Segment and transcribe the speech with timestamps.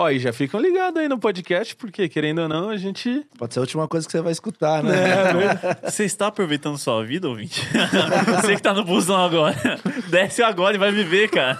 [0.00, 3.26] Ó, e já ficam ligados aí no podcast, porque querendo ou não, a gente.
[3.36, 4.94] Pode ser a última coisa que você vai escutar, né?
[5.82, 7.66] É, Você está aproveitando sua vida, ouvinte?
[8.40, 9.56] Você que tá no busão agora.
[10.08, 11.58] Desce agora e vai viver, cara.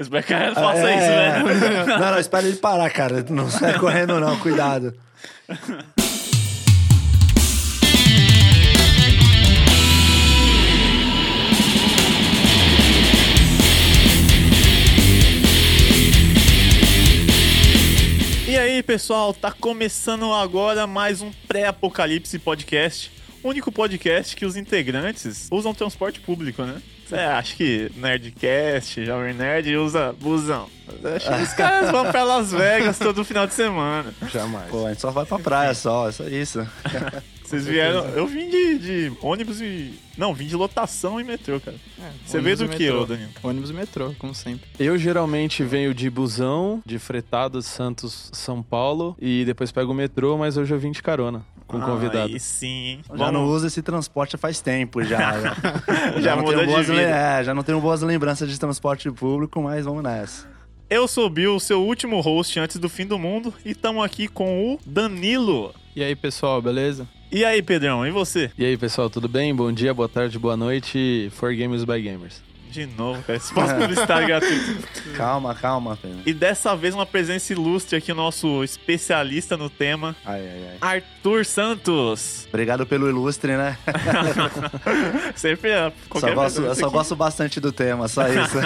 [0.00, 1.42] Espero que ela faça É, isso, é.
[1.44, 1.84] né?
[1.86, 3.24] Não, não, espera ele parar, cara.
[3.30, 4.36] Não sai correndo, não.
[4.40, 4.92] Cuidado.
[18.80, 23.12] Aí, pessoal, tá começando agora mais um Pré-Apocalipse Podcast.
[23.42, 26.80] O único podcast que os integrantes usam transporte público, né?
[27.06, 30.66] Você acha que Nerdcast, Jovem Nerd usa busão?
[31.14, 34.14] Acho que os caras vão pra Las Vegas todo final de semana.
[34.32, 34.70] Jamais.
[34.70, 36.66] Pô, a gente só vai pra praia só, é só isso.
[37.50, 38.06] Vocês vieram.
[38.10, 39.92] Eu vim de, de ônibus e.
[40.16, 41.76] Não, vim de lotação e metrô, cara.
[42.24, 43.28] Você veio do que, ô Danilo?
[43.42, 44.68] Ônibus e metrô, como sempre.
[44.78, 50.38] Eu geralmente venho de busão, de fretado Santos, São Paulo, e depois pego o metrô,
[50.38, 52.32] mas hoje eu vim de carona com o convidado.
[52.32, 53.00] Aí sim, hein?
[53.16, 55.40] Já não uso esse transporte faz tempo já.
[55.40, 55.54] Já,
[56.20, 57.02] Já tenho de boas, vida.
[57.02, 60.46] é, já não tenho boas lembranças de transporte público, mas vamos nessa.
[60.88, 64.28] Eu sou o Bill, seu último host antes do fim do mundo, e estamos aqui
[64.28, 65.74] com o Danilo.
[65.96, 67.08] E aí, pessoal, beleza?
[67.32, 68.50] E aí, Pedrão, e você?
[68.58, 69.54] E aí, pessoal, tudo bem?
[69.54, 71.30] Bom dia, boa tarde, boa noite.
[71.36, 72.42] For Gamers by Gamers.
[72.72, 74.82] De novo, cara, espaço publicitário gratuito.
[75.16, 76.20] Calma, calma, Pedro.
[76.26, 80.96] E dessa vez uma presença ilustre aqui, o nosso especialista no tema, Ai, ai, ai.
[80.96, 82.46] Arthur Santos.
[82.48, 83.76] Obrigado pelo ilustre, né?
[85.34, 86.94] Sempre é, Só gosto, eu só aqui.
[86.94, 88.58] gosto bastante do tema, só isso.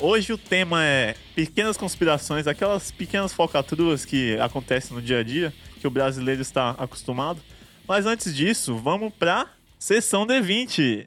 [0.00, 5.52] Hoje o tema é pequenas conspirações, aquelas pequenas falcatruas que acontecem no dia a dia,
[5.80, 7.40] que o brasileiro está acostumado.
[7.88, 11.04] Mas antes disso, vamos pra sessão D20.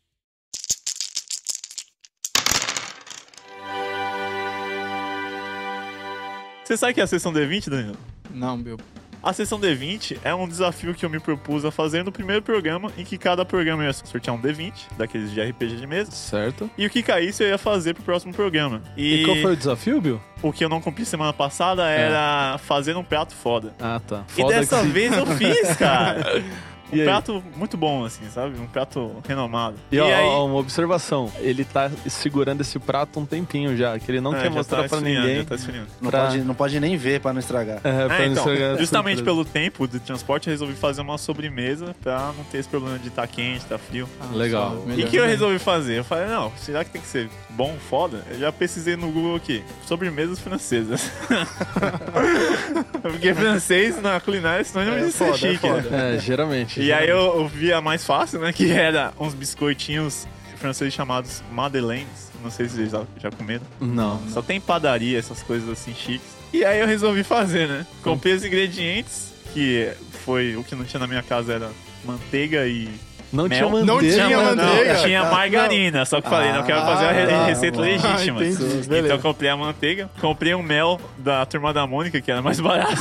[6.63, 7.97] Você sabe o que é a sessão D20, Danilo?
[8.33, 8.77] Não, Bill.
[9.21, 12.91] A sessão D20 é um desafio que eu me propus a fazer no primeiro programa,
[12.97, 16.67] em que cada programa ia sortear um D20, daqueles de RPG de mesa, Certo?
[16.75, 18.81] e o que caísse eu ia fazer pro próximo programa.
[18.97, 20.19] E, qual foi o desafio, Bill?
[20.41, 23.75] O que eu não cumpri semana passada era fazer um prato foda.
[23.79, 24.23] Ah, tá.
[24.35, 26.43] e dessa que- vez eu fiz, cara.
[26.91, 27.05] Um E aí?
[27.05, 28.59] prato muito bom, assim, sabe?
[28.59, 29.75] Um prato renomado.
[29.91, 31.31] E, ó, aí, ó, uma observação.
[31.39, 34.83] Ele tá segurando esse prato um tempinho já, que ele não É, quer já mostrar
[34.83, 35.37] tá pra ninguém.
[35.37, 35.87] já tá esfriando.
[36.01, 37.77] Não, Pra- pode, não pode nem ver pra não estragar.
[37.77, 41.01] É, pra É, não então, estragar a justamente pelo tempo de transporte, eu resolvi fazer
[41.01, 44.07] uma sobremesa pra não ter esse problema de estar quente, tá frio.
[44.19, 44.83] Ah, Legal.
[44.85, 45.99] só, E o que eu resolvi fazer?
[45.99, 48.23] Eu falei, não, será que tem que ser bom, foda?
[48.31, 51.09] Eu já pesquisei no Google aqui, sobremesas francesas.
[53.01, 56.15] Porque francês na culinária, senão não É me foda, é chique, né?
[56.15, 56.80] É, geralmente.
[56.81, 58.51] E aí eu, eu vi a mais fácil, né?
[58.51, 60.27] Que era uns biscoitinhos
[60.57, 62.31] franceses chamados madeleines.
[62.43, 63.63] Não sei se vocês já, já comeram.
[63.79, 64.21] Não.
[64.29, 66.27] Só tem padaria, essas coisas assim chiques.
[66.53, 67.85] E aí eu resolvi fazer, né?
[68.03, 69.91] Comprei os ingredientes, que
[70.25, 71.71] foi o que não tinha na minha casa era
[72.03, 72.89] manteiga e
[73.31, 73.57] Não Mel?
[73.57, 73.85] tinha manteiga.
[73.93, 75.33] Não tinha não, manteiga, tinha cara.
[75.35, 77.09] margarina, só que falei, não quero fazer a
[77.41, 78.41] Ah, receita tá, legítima.
[78.41, 82.41] Ah, entendi, então comprei a manteiga, comprei um mel da turma da Mônica, que era
[82.41, 82.91] mais barato.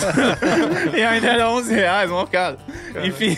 [0.97, 2.59] e ainda era 11 reais, mó caro.
[3.05, 3.37] Enfim,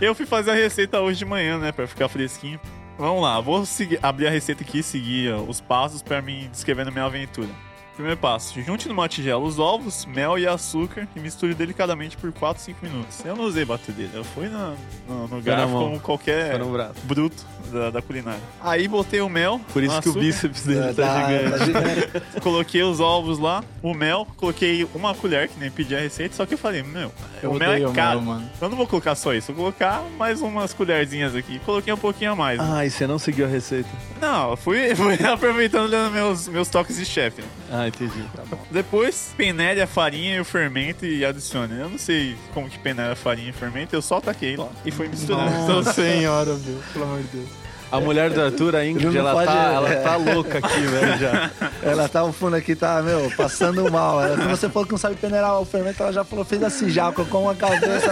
[0.00, 2.58] eu fui fazer a receita hoje de manhã, né, pra ficar fresquinho.
[2.98, 6.48] Vamos lá, vou seguir- abrir a receita aqui e seguir ó, os passos pra mim
[6.50, 7.48] descrevendo minha aventura.
[7.94, 12.62] Primeiro passo, junte numa tigela os ovos, mel e açúcar e misture delicadamente por 4,
[12.62, 13.22] 5 minutos.
[13.24, 14.74] Eu não usei batedeira, eu fui na,
[15.06, 15.82] no, no garfo mão.
[15.84, 16.58] como qualquer
[17.04, 18.40] bruto da, da culinária.
[18.62, 22.20] Aí botei o mel, Por isso que o bíceps dele É, tá tá- gigante.
[22.34, 26.34] tá coloquei os ovos lá, o mel, coloquei uma colher, que nem pedi a receita,
[26.34, 27.12] só que eu falei, meu,
[27.42, 28.22] Eu o mel é caro.
[28.22, 28.50] mel, mano.
[28.62, 31.58] Eu não vou colocar só isso, vou colocar mais umas colherzinhas aqui.
[31.66, 32.58] Coloquei um pouquinho a mais.
[32.58, 32.66] né?
[32.66, 33.90] Ah, e você não seguiu a receita.
[34.20, 37.42] Não, eu fui, fui aproveitando meus, meus toques de chefe.
[37.42, 37.48] né?
[37.70, 38.24] Ah, entendi.
[38.34, 38.58] Tá bom.
[38.70, 41.78] Depois, peneire a farinha e o fermento e adicione.
[41.78, 44.68] Eu não sei como que peneira a farinha e o fermento, eu só taquei lá
[44.84, 45.50] e fui misturando.
[45.50, 46.78] Então, Nossa senhora, Bill.
[46.92, 47.48] Pelo amor de Deus.
[47.92, 49.96] A mulher do Arthur, a Ingrid, ela, pode- tá, ela é.
[49.96, 51.50] tá louca aqui, velho, já.
[51.82, 54.22] Ela tá, o fundo aqui tá, meu, passando mal.
[54.22, 56.88] Ela, se você falou que não sabe peneirar o fermento, ela já falou, fez assim
[56.88, 58.08] já, colocou uma cabeça.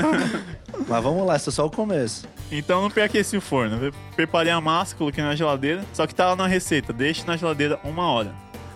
[0.88, 2.26] Mas vamos lá, isso é só o começo.
[2.50, 3.84] Então não preaqueci o forno.
[3.84, 5.82] Eu preparei a massa, coloquei na geladeira.
[5.92, 8.32] Só que tava na receita, deixe na geladeira uma hora.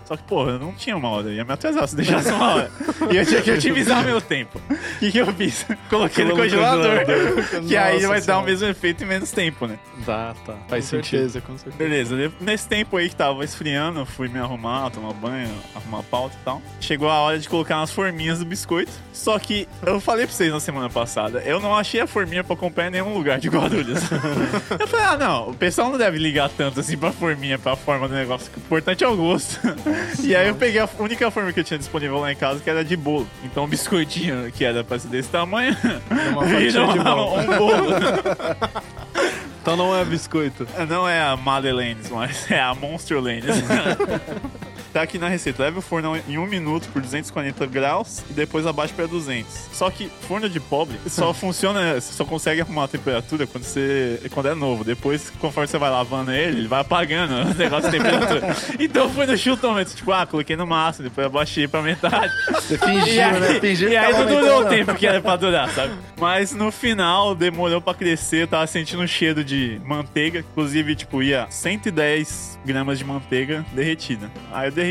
[0.06, 2.54] Só que, porra, eu não tinha uma hora, eu ia me atrasar se deixasse uma
[2.54, 2.70] hora.
[3.10, 4.60] e eu tinha que otimizar meu tempo.
[4.70, 5.66] O que, que eu fiz?
[5.90, 7.04] Coloquei no congelador.
[7.66, 8.46] que aí Nossa vai dar o Senhora.
[8.46, 9.78] mesmo efeito em menos tempo, né?
[10.04, 10.54] Tá, tá.
[10.68, 11.10] Faz Com sentido.
[11.30, 11.76] certeza, com certeza.
[11.76, 16.44] Beleza, nesse tempo aí que tava esfriando, fui me arrumar, tomar banho, arrumar pauta e
[16.44, 16.62] tal.
[16.80, 18.92] Chegou a hora de colocar umas forminhas do biscoito.
[19.12, 22.54] Só que eu falei pra vocês na semana passada, eu não achei a forminha pra
[22.54, 24.00] comprar em nenhum lugar de Guarulhos.
[24.78, 28.06] eu falei, ah, não, o pessoal não deve ligar tanto assim pra forminha, pra forma
[28.06, 28.50] do negócio.
[28.56, 29.58] O importante é o gosto.
[30.22, 32.68] E aí eu peguei a única forma que eu tinha disponível lá em casa, que
[32.70, 33.26] era de bolo.
[33.44, 35.76] Então um biscoitinho que era pra ser desse tamanho,
[36.32, 37.38] Uma fatia de bolo.
[37.40, 37.86] um bolo.
[39.62, 40.66] Então não é biscoito.
[40.88, 43.44] Não é a Madeleines, mas é a Monster Lanes.
[44.96, 45.62] tá aqui na receita.
[45.62, 49.52] Leve o forno em um minuto por 240 graus e depois abaixe para 200.
[49.72, 54.18] Só que forno de pobre só funciona, você só consegue arrumar a temperatura quando você
[54.32, 54.84] quando é novo.
[54.84, 58.56] Depois, conforme você vai lavando ele, ele vai apagando o negócio de temperatura.
[58.78, 62.32] Então foi no chutômetro, tipo, ah, coloquei no máximo, depois abaixei pra metade.
[62.52, 63.60] Você E fingiu, aí, né?
[63.60, 65.94] Fingiu e aí não durou o tempo que era pra durar, sabe?
[66.18, 70.40] Mas no final demorou pra crescer, eu tava sentindo um cheiro de manteiga.
[70.40, 74.30] Inclusive, tipo, ia 110 gramas de manteiga derretida.
[74.52, 74.85] Aí eu derreti,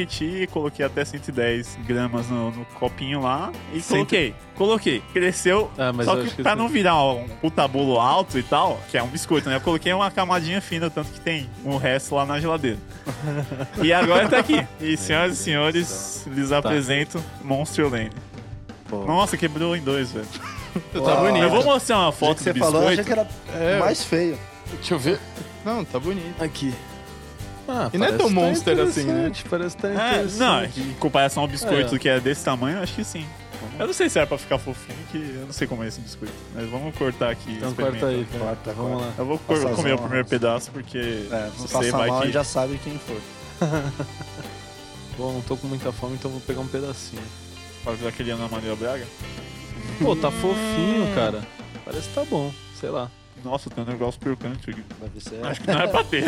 [0.51, 4.35] coloquei até 110 gramas no, no copinho lá e Cento- coloquei.
[4.55, 4.99] Coloquei.
[5.13, 5.69] Cresceu.
[5.77, 8.97] Ah, mas só que, que pra não virar um puta bolo alto e tal, que
[8.97, 9.57] é um biscoito, né?
[9.57, 12.77] Eu coloquei uma camadinha fina, tanto que tem o resto lá na geladeira.
[13.83, 14.65] e agora tá aqui.
[14.79, 18.11] E senhoras e senhores, lhes apresento Monster Lane.
[18.89, 19.03] Pô.
[19.05, 20.25] Nossa, quebrou em dois, velho.
[20.91, 21.41] Tá bonito.
[21.43, 23.13] Eu vou mostrar uma Do foto que você do falou, eu biscoito.
[23.13, 23.79] achei que era É.
[23.79, 24.37] mais feio.
[24.73, 25.19] Deixa eu ver.
[25.63, 26.43] Não, tá bonito.
[26.43, 26.73] Aqui.
[27.67, 29.31] Ah, E não é tão tá monster assim, né?
[29.49, 31.99] Parece que tá É, não, em comparação ao biscoito É.
[31.99, 33.25] que é desse tamanho, eu acho que sim.
[33.79, 35.99] Eu não sei se era pra ficar fofinho, que eu não sei como é esse
[35.99, 36.33] biscoito.
[36.53, 37.53] Mas vamos cortar aqui.
[37.53, 38.43] Então corta aí, velho.
[38.43, 39.13] Corta, Vamos lá.
[39.17, 40.97] Eu vou Passa comer o primeiro pedaço, porque
[41.31, 42.31] É, não se sei, vai mal, que...
[42.31, 43.19] já sabe quem for.
[45.17, 47.21] Bom, não tô com muita fome, então vou pegar um pedacinho.
[47.83, 49.05] Vai virar aquele Ana Maria Braga?
[50.01, 51.41] Pô, tá fofinho, cara.
[51.85, 53.09] Parece que tá bom, sei lá.
[53.43, 54.83] Nossa, tem um negócio percante aqui.
[54.99, 55.45] Deve ser.
[55.45, 56.23] Acho que não é pra ter.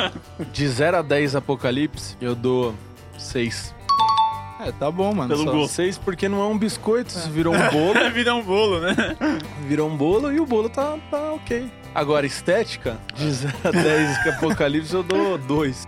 [0.52, 2.74] De 0 a 10 Apocalipse, eu dou
[3.18, 3.74] 6.
[4.64, 5.28] É, tá bom, mano.
[5.28, 5.74] Pelo só- gosto.
[5.74, 8.10] 6 porque não é um biscoito, isso virou um bolo.
[8.14, 8.94] Vira um bolo, né?
[9.66, 11.70] virou um bolo e o bolo tá, tá ok.
[11.94, 15.86] Agora, estética, de 0 a 10 que Apocalipse eu dou 2.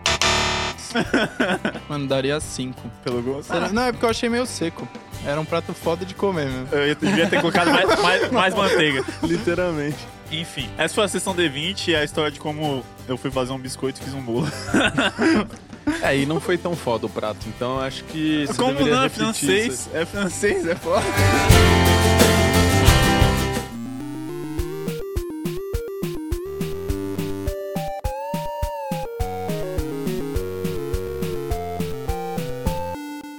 [1.88, 2.80] Mano, daria 5.
[3.02, 3.52] Pelo gosto.
[3.72, 4.86] Não, é porque eu achei meio seco.
[5.26, 6.68] Era um prato foda de comer mesmo.
[6.72, 9.02] Eu ia- devia ter colocado mais, mais, mais manteiga.
[9.22, 9.96] Literalmente.
[10.40, 13.58] Enfim, essa foi a sessão D20 e a história de como eu fui fazer um
[13.58, 14.48] biscoito e fiz um bolo.
[16.02, 18.46] É, e não foi tão foda o prato, então eu acho que.
[18.46, 19.02] você Como não?
[19.02, 19.74] É francês.
[19.74, 19.90] isso.
[19.92, 21.04] É francês, é foda.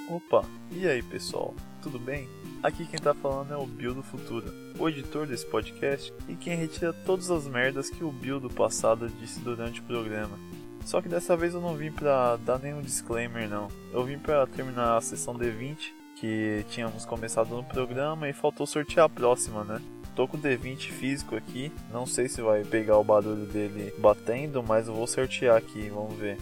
[0.08, 2.30] Opa, e aí pessoal, tudo bem?
[2.66, 6.58] Aqui quem tá falando é o Bill do Futuro, o editor desse podcast e quem
[6.58, 10.36] retira todas as merdas que o Bill do passado disse durante o programa.
[10.84, 14.48] Só que dessa vez eu não vim pra dar nenhum disclaimer não, eu vim pra
[14.48, 15.78] terminar a sessão D20
[16.16, 19.80] que tínhamos começado no programa e faltou sortear a próxima, né?
[20.16, 24.64] Tô com o D20 físico aqui, não sei se vai pegar o barulho dele batendo,
[24.64, 26.40] mas eu vou sortear aqui, vamos ver.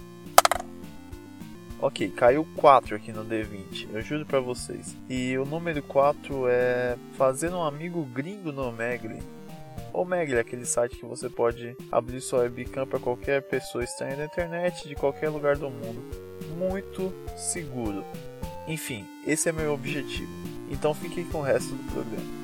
[1.83, 4.95] Ok, caiu 4 aqui no D20, eu juro pra vocês.
[5.09, 9.21] E o número 4 é fazer um amigo gringo no Omegle.
[9.91, 14.23] Omegle é aquele site que você pode abrir sua webcam para qualquer pessoa estranha da
[14.23, 16.01] internet, de qualquer lugar do mundo.
[16.57, 18.05] Muito seguro.
[18.65, 20.31] Enfim, esse é meu objetivo.
[20.71, 22.42] Então fiquem com o resto do programa.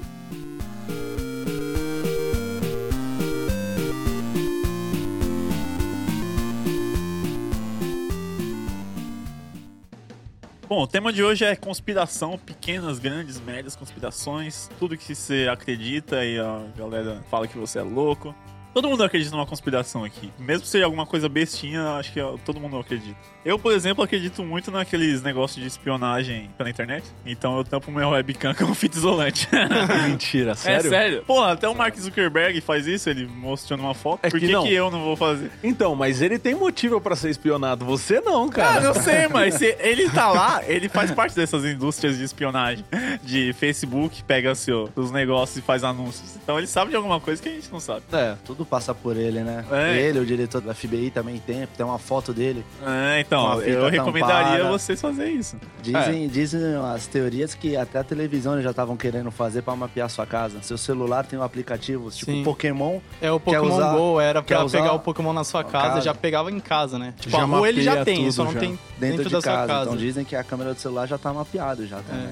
[10.69, 16.24] Bom, o tema de hoje é conspiração, pequenas, grandes, médias conspirações, tudo que você acredita
[16.24, 18.36] e a galera fala que você é louco.
[18.73, 20.31] Todo mundo acredita numa conspiração aqui.
[20.38, 23.17] Mesmo se seja alguma coisa bestinha, acho que todo mundo acredita.
[23.43, 27.03] Eu, por exemplo, acredito muito naqueles negócios de espionagem pela internet.
[27.25, 29.47] Então eu tampo meu webcam com fita isolante.
[30.07, 30.88] Mentira, sério?
[30.88, 31.23] É sério.
[31.25, 34.19] Pô, até o Mark Zuckerberg faz isso, ele mostrando uma foto.
[34.23, 34.63] É Por que que, não.
[34.63, 35.51] que eu não vou fazer?
[35.63, 37.85] Então, mas ele tem motivo pra ser espionado.
[37.85, 38.85] Você não, Cara, cara.
[38.85, 42.85] eu sei, mas ele tá lá, ele faz parte dessas indústrias de espionagem.
[43.23, 46.35] De Facebook, pega seu, os negócios e faz anúncios.
[46.41, 48.03] Então ele sabe de alguma coisa que a gente não sabe.
[48.11, 48.35] É.
[48.45, 49.66] Tudo passa por ele, né?
[49.72, 49.98] É.
[50.00, 52.63] Ele, o diretor da FBI também tem, tem uma foto dele.
[52.86, 54.70] É, então, eu recomendaria tampada.
[54.72, 55.58] vocês fazerem isso.
[55.82, 56.28] Dizem, É.
[56.28, 56.62] dizem
[56.94, 60.58] as teorias que até a televisão eles já estavam querendo fazer pra mapear sua casa.
[60.62, 62.44] Seu celular tem um aplicativo, tipo Sim.
[62.44, 63.00] Pokémon.
[63.22, 65.88] É o Pokémon usar- Go, era quer pra usar- pegar o Pokémon na sua casa,
[65.89, 66.01] casa.
[66.01, 67.13] já pegava em casa, né?
[67.20, 68.60] Tipo, Já a rua ele já tem, tudo só não já.
[68.60, 69.58] tem Dentro, dentro, de da casa.
[69.58, 69.84] sua casa.
[69.86, 72.30] Então dizem que a câmera do celular já tá mapeado já também.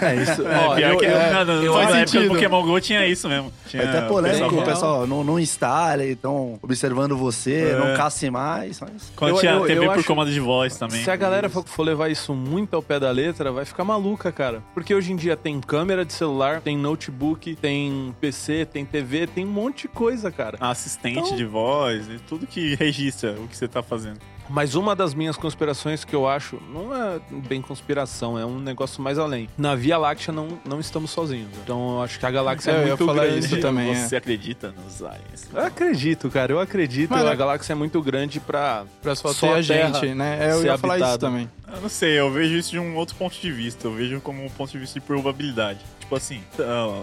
[0.00, 0.46] É isso.
[0.46, 2.28] É, Ó, pior eu- que é, não, não, eu do sentido.
[2.28, 3.52] Pokémon GO tinha isso mesmo.
[3.68, 7.78] Tinha É até polêmico, pessoal o pessoal não, não instale, estão observando você, É.
[7.78, 8.80] não casse mais.
[8.80, 9.12] Mas...
[9.16, 11.02] Quando Eu- tinha eu- TV eu por acho- comando de voz também.
[11.02, 14.30] Se a galera for, for levar isso muito ao pé da letra, vai ficar maluca,
[14.32, 14.62] cara.
[14.74, 19.44] Porque hoje em dia tem câmera de celular, tem notebook, tem PC, tem TV, tem
[19.44, 20.56] um monte de coisa, cara.
[20.60, 24.18] Assistente Então- de voz e tudo que registra o que você tá fazendo.
[24.52, 27.18] Mas uma das minhas conspirações que eu acho, não é
[27.48, 29.48] bem conspiração, é um negócio mais além.
[29.56, 31.48] Na Via Láctea não, não estamos sozinhos.
[31.64, 33.46] Então eu acho que a galáxia É, é, eu ia muito falar grande.
[33.46, 33.94] isso também, é.
[33.94, 35.48] Você acredita nos aliens?
[35.52, 37.08] Eu acredito, cara, eu acredito.
[37.10, 38.84] Mas a é- galáxia é muito grande pra.
[39.00, 40.38] Pra só, Só ter a gente, Terra né?
[40.48, 41.26] É, eu ser ia falar isso habitada.
[41.26, 41.50] também.
[41.74, 43.86] Eu não sei, eu vejo isso de um outro ponto de vista.
[43.86, 45.80] Eu vejo como um ponto de vista de probabilidade.
[45.98, 46.42] Tipo assim,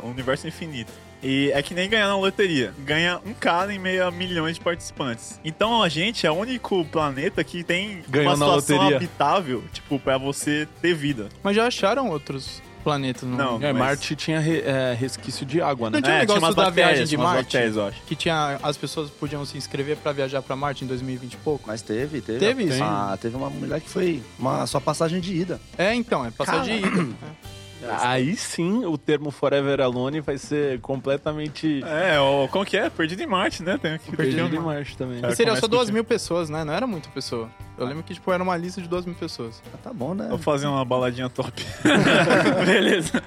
[0.04, 0.92] o universo é infinito.
[1.22, 2.74] E é que nem ganhar na loteria.
[2.80, 5.40] Ganha um cara em meio a milhões de participantes.
[5.44, 8.98] Então a gente é o único planeta que tem Ganhou uma situação loteria.
[8.98, 11.28] habitável, tipo, pra você ter vida.
[11.44, 15.62] Mas já acharam outros planetas no Não, É, mas- Marte tinha re- é, resquício de
[15.62, 15.98] água, né?
[15.98, 17.36] Não tinha um É, negócio umas da bactérias, viagem de Marte?
[17.44, 18.02] bactérias, eu acho.
[18.04, 18.60] Que tinha.
[18.64, 21.66] As pessoas podiam se inscrever pra viajar pra Marte em 2020 e pouco.
[21.68, 22.40] Mas teve, teve.
[22.40, 22.82] Teve isso?
[22.82, 25.60] Ah, teve uma mulher que foi uma só passagem de ida.
[25.78, 26.88] É, então, é passar de ida.
[28.02, 32.90] Aí sim o termo Forever Alone vai ser completamente É, o, como que é?
[32.90, 33.78] Perdido em Marte, né?
[33.78, 35.22] Tem que perdido em Marte também.
[35.26, 36.64] E seria só duas mil pessoas, né?
[36.64, 37.50] Não era muita pessoa.
[37.78, 39.62] Eu lembro que, tipo, era uma lista de duas mil pessoas.
[39.74, 40.28] Ah, tá bom, né?
[40.28, 41.66] Vou fazer uma baladinha top.
[42.66, 43.24] Beleza.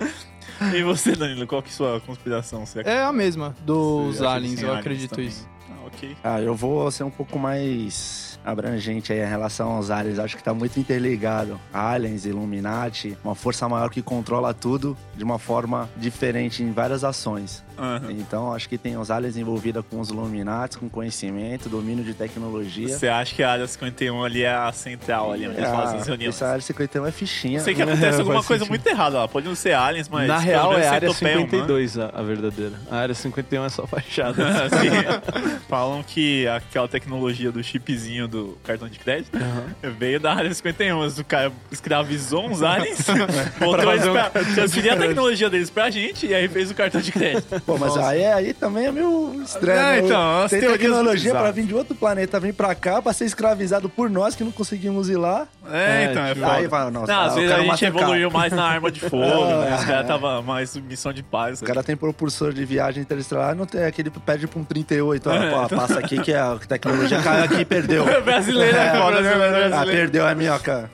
[0.75, 2.65] E você, Danilo, qual que é a sua conspiração?
[2.67, 5.27] Você É a mesma dos aliens, eu aliens acredito também?
[5.29, 5.49] isso.
[5.71, 6.17] Ah, ok.
[6.23, 10.19] Ah, eu vou ser um pouco mais abrangente aí em relação aos aliens.
[10.19, 11.61] Acho que tá muito interligado.
[11.73, 17.63] Aliens, Illuminati, uma força maior que controla tudo de uma forma diferente em várias ações.
[17.79, 18.11] Aham.
[18.13, 22.89] Então, acho que tem os aliens envolvidos com os Illuminati, com conhecimento, domínio de tecnologia.
[22.89, 26.07] Você acha que a área 51 ali é a central ali, onde eles fazem as
[26.07, 26.35] reuniões?
[26.35, 27.59] essa área 51 é fichinha.
[27.59, 28.69] Eu sei que acontece alguma coisa sentido.
[28.69, 29.29] muito errada lá.
[29.29, 30.29] Pode não ser aliens, mas.
[30.29, 31.51] Na real é a área centopeia humana.
[31.51, 32.73] 52 a, a verdadeira.
[32.91, 34.43] A área 51 é só fachada.
[34.71, 35.59] Sim.
[35.69, 39.39] Falam que aquela tecnologia do chipzinho do cartão de crédito
[39.99, 40.99] veio da área 51.
[40.99, 43.07] Mas o cara escravizou uns aliens,
[43.59, 47.13] botou eles pra, transferiu a tecnologia deles pra gente e aí fez o cartão de
[47.13, 47.62] crédito.
[47.65, 49.79] Pô, mas aí, aí também é meio estranho.
[49.79, 49.99] É, né?
[50.01, 51.55] então, Tem tecnologia pra bizarras.
[51.57, 55.09] vir de outro planeta, vir pra cá, pra ser escravizado por nós que não conseguimos
[55.09, 55.47] ir lá.
[55.71, 56.57] É, É, então, é tipo, foda.
[56.57, 59.23] Aí vai, nossa, Não, às vezes cara a gente evoluiu mais na arma de fogo,
[59.25, 59.77] É, né?
[59.79, 60.09] Os caras é.
[60.09, 61.61] tava mais missão de paz.
[61.61, 65.31] O cara tem propulsor de viagem interestelar, não tem aquele que pede pra um 38.
[65.31, 65.79] Ó, É, pô, então.
[65.79, 68.05] passa aqui que a tecnologia caiu aqui e perdeu.
[68.23, 69.33] brasileiro é foda, né?
[69.33, 69.91] Ah, Brasileiro.
[69.91, 70.91] perdeu a minhoca.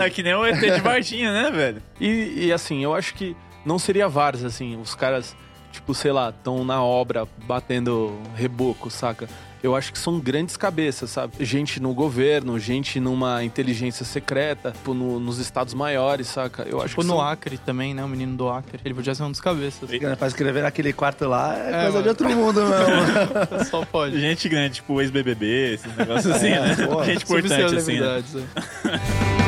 [0.00, 1.82] É que nem o ET de Varginha, né, velho?
[2.00, 5.36] E, e, assim, eu acho que não seria vários, assim, os caras,
[5.72, 9.28] tipo, sei lá, estão na obra batendo reboco, saca?
[9.60, 11.32] Eu acho que são grandes cabeças, sabe?
[11.44, 16.62] Gente no governo, gente numa inteligência secreta, tipo, no- nos estados maiores, saca?
[16.62, 17.20] Eu acho Tipo que no são...
[17.20, 18.04] Acre também, né?
[18.04, 18.78] O menino do Acre.
[18.84, 19.90] Ele podia ser um dos cabeças.
[20.16, 22.02] Pra escrever naquele quarto lá é, É, coisa mano.
[22.04, 23.64] de outro mundo mesmo.
[23.68, 24.20] Só pode.
[24.20, 26.76] Gente grande, tipo ex-BBB, esses negócios assim, né?
[26.86, 27.02] pô.
[27.04, 28.22] Gente importante, assim, né?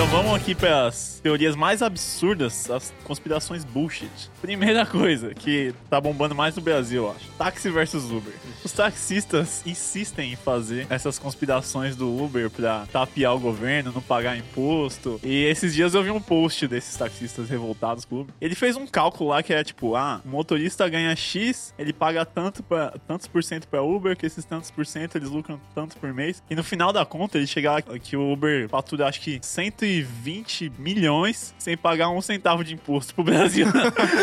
[0.00, 4.08] Então vamos aqui para as teorias mais absurdas, as conspirações bullshit.
[4.40, 7.30] Primeira coisa que tá bombando mais no Brasil, eu acho.
[7.36, 8.32] Táxi versus Uber.
[8.64, 14.38] Os taxistas insistem em fazer essas conspirações do Uber pra tapear o governo, não pagar
[14.38, 15.20] imposto.
[15.22, 18.34] E esses dias eu vi um post desses taxistas revoltados com o Uber.
[18.40, 22.24] Ele fez um cálculo lá que é tipo, ah, o motorista ganha X, ele paga
[22.24, 25.98] tanto pra, tantos por cento pra Uber, que esses tantos por cento eles lucram tanto
[25.98, 26.42] por mês.
[26.48, 29.38] E no final da conta ele chega que o Uber fatura acho que
[29.90, 33.66] 120 milhões sem pagar um centavo de imposto pro Brasil.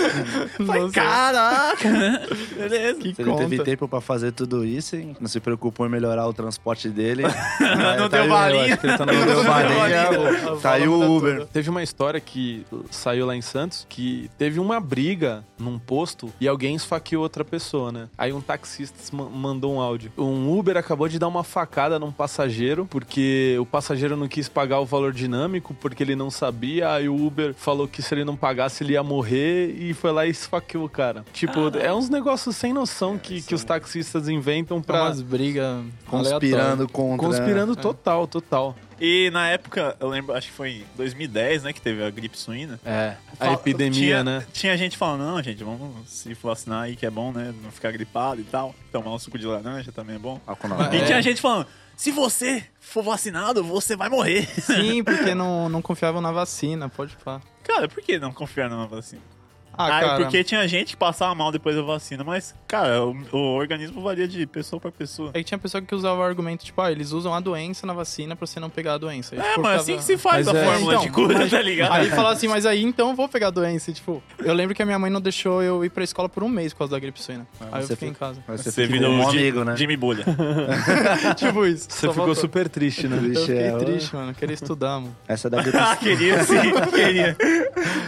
[0.66, 1.90] Falei, caraca!
[2.58, 3.00] Beleza.
[3.00, 3.64] Que Se ele teve conta.
[3.64, 5.16] tempo pra fazer tudo isso, hein?
[5.20, 7.24] não se preocupou em melhorar o transporte dele.
[7.24, 8.78] não tá deu aí, balinha.
[8.78, 10.10] tá Não deu balinha.
[10.12, 10.58] balinha.
[10.62, 11.46] Tá aí o Uber.
[11.48, 16.48] Teve uma história que saiu lá em Santos que teve uma briga num posto e
[16.48, 18.08] alguém esfaqueou outra pessoa, né?
[18.18, 20.12] Aí um taxista ma- mandou um áudio.
[20.18, 24.80] Um Uber acabou de dar uma facada num passageiro porque o passageiro não quis pagar
[24.80, 26.92] o valor dinâmico porque ele não sabia.
[26.92, 30.26] Aí o Uber falou que se ele não pagasse ele ia morrer e foi lá
[30.26, 31.26] e esfaqueou o cara.
[31.34, 36.88] Tipo, é uns negócios sem noção que, que os taxistas inventam Pra umas brigas Conspirando
[36.88, 37.28] contra.
[37.28, 38.76] Conspirando total, total.
[39.00, 42.38] E na época, eu lembro, acho que foi em 2010, né, que teve a gripe
[42.38, 42.80] suína.
[42.84, 43.16] É.
[43.40, 44.46] A epidemia, tinha, né?
[44.52, 47.54] Tinha gente falando, não, gente, vamos se vacinar aí que é bom, né?
[47.64, 48.74] Não ficar gripado e tal.
[48.92, 50.42] Tomar um suco de laranja também é bom.
[50.48, 50.82] Mas- E mão.
[50.82, 51.06] É.
[51.06, 54.46] tinha gente falando, se você for vacinado, você vai morrer.
[54.62, 57.42] Sim, porque não, não confiavam na vacina, pode falar.
[57.64, 59.22] Cara, por que não confiar numa vacina?
[59.78, 60.18] Ah, Ah, cara.
[60.24, 64.28] porque tinha gente que passava mal depois da vacina, mas, cara, o, o organismo varia
[64.28, 65.32] de pessoa pra pessoa.
[65.34, 67.94] É que tinha pessoa que usava o argumento, tipo, ah, eles usam a doença na
[67.94, 69.36] vacina pra você não pegar a doença.
[69.36, 71.38] E, É, tipo, mas assim que se faz Mas a é- fórmula então, de cura,
[71.40, 71.92] mas- tá ligado?
[71.94, 73.92] Aí falava assim, mas aí então eu vou pegar a doença.
[73.92, 76.44] E, tipo, eu lembro que a minha mãe não deixou eu ir pra escola por
[76.44, 77.46] um mês por causa da gripe suína.
[77.72, 78.44] aí eu você fiquei em fica- casa.
[78.48, 79.76] Mas Você, fica virou um amigo, né?
[79.78, 80.26] Jimmy Bolha.
[81.36, 81.88] tipo isso.
[81.90, 82.36] Você Só ficou voltou.
[82.36, 83.18] super triste, né?
[83.18, 84.32] Eu Triste, fiquei é, triste, mano.
[84.32, 85.16] Eu queria estudar, mano.
[85.28, 86.56] Essa da gripe ah, queria sim,
[86.94, 87.36] queria.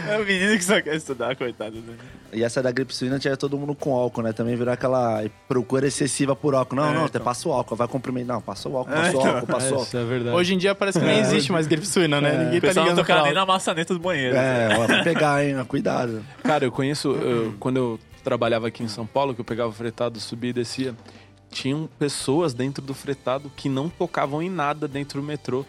[0.08, 1.59] É o menino que só quer estudar, coitado.
[1.60, 1.76] Coitado.
[1.86, 1.94] né?
[2.32, 4.32] E essa da gripe suína tinha todo mundo com álcool, né?
[4.32, 6.76] Também virou aquela procura excessiva por álcool.
[6.76, 7.22] Não, É, não, até então.
[7.24, 8.36] passa o álcool, vai cumprimentar.
[8.36, 9.34] Não, passou o álcool, É, passou o então.
[9.34, 9.98] álcool, passou o Isso álcool.
[9.98, 10.36] é verdade.
[10.36, 12.34] Hoje em dia parece que nem existe mais gripe suína, né?
[12.34, 12.44] É.
[12.44, 14.36] Ninguém tá não ligando toca pra nem na maçaneta do banheiro.
[14.36, 15.62] É, ó, vai pegar, hein?
[15.66, 16.24] Cuidado.
[16.42, 19.72] Cara, eu conheço, eu- quando eu trabalhava aqui em São Paulo, que eu pegava o
[19.72, 20.94] fretado, subia e descia,
[21.50, 25.64] tinham pessoas dentro do fretado que não tocavam em nada dentro do metrô.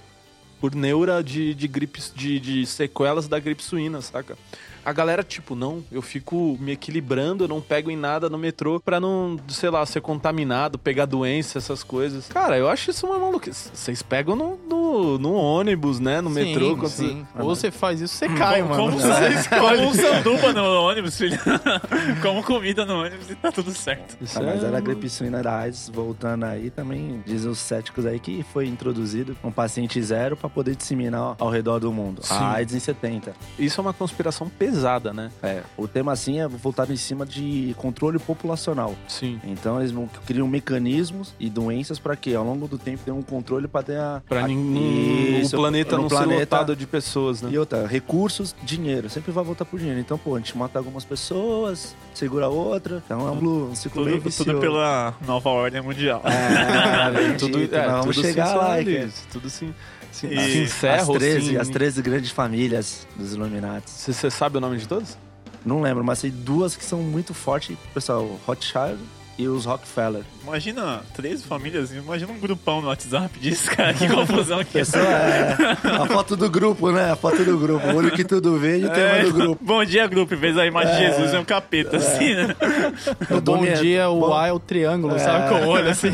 [0.60, 4.38] Por neura de, de gripes, de, de sequelas da gripe suína, saca?
[4.84, 8.80] A galera, tipo, não, eu fico me equilibrando, eu não pego em nada no metrô
[8.80, 12.28] pra não, sei lá, ser contaminado, pegar doença, essas coisas.
[12.28, 13.70] Cara, eu acho isso uma maluquice.
[13.74, 16.22] Vocês pegam no, no, no ônibus, né?
[16.22, 16.76] No Sim, metrô.
[16.78, 17.26] quando sim.
[17.36, 18.84] Ah, Ou você faz isso, você cai, como, mano.
[18.92, 21.38] Como, você- como um sanduba no ônibus, filho.
[22.22, 24.18] como comida no ônibus e tá tudo certo.
[24.22, 27.60] Isso Ah, mas é- era a gripe suína da AIDS, voltando aí, também dizem os
[27.60, 32.22] céticos aí que foi introduzido um paciente zero pra poder disseminar ao redor do mundo.
[32.24, 32.34] Sim.
[32.34, 33.34] A AIDS em 70.
[33.60, 34.71] Isso é uma conspiração pesada,
[35.14, 35.30] né?
[35.44, 38.96] É, o tema assim é voltado em cima de controle populacional.
[39.08, 39.40] Sim.
[39.44, 43.22] Então eles vão- criam mecanismos e doenças para que ao longo do tempo tenha um
[43.22, 46.40] controle para ter a, Pra a- nin- Isso, o planeta no não ser planeta.
[46.58, 47.50] lotado de pessoas, né?
[47.52, 49.10] E outra, recursos, dinheiro.
[49.10, 50.00] Sempre vai voltar por dinheiro.
[50.00, 53.02] Então, pô, a gente mata algumas pessoas, segura outra.
[53.06, 54.52] Então é um, um ciclo meio Tudo, vicioso.
[54.52, 56.22] tudo pela nova ordem mundial.
[56.26, 58.78] É, tudo, tudo, é, vamos tudo chegar lá.
[58.78, 59.74] sinaliza, Tudo se,
[60.12, 63.90] se, encerra As ou 13, se- as 13 grandes famílias dos Illuminati.
[63.90, 65.18] Você sabe o nome de todos?
[65.66, 67.78] Não lembro, mas sei duas que são muito fortes.
[67.94, 68.98] Pessoal, Rothschild
[69.38, 70.24] e os Rockefeller.
[70.44, 73.94] Imagina 13 famílias, imagina um grupão no WhatsApp disso, cara.
[73.94, 74.82] Que confusão que é.
[74.82, 75.56] Pessoa, é,
[76.02, 77.12] a foto do grupo, né?
[77.12, 77.88] A foto do grupo.
[77.88, 79.64] O olho que tudo vê e o tema É, do grupo.
[79.64, 80.34] Bom dia, grupo.
[80.34, 82.56] Em vez da imagem de Jesus, é um capeta, assim, né?
[83.30, 85.20] Bom dormi- dia, o bom- A é o triângulo, É.
[85.20, 85.50] sabe?
[85.50, 86.12] Com o olho assim.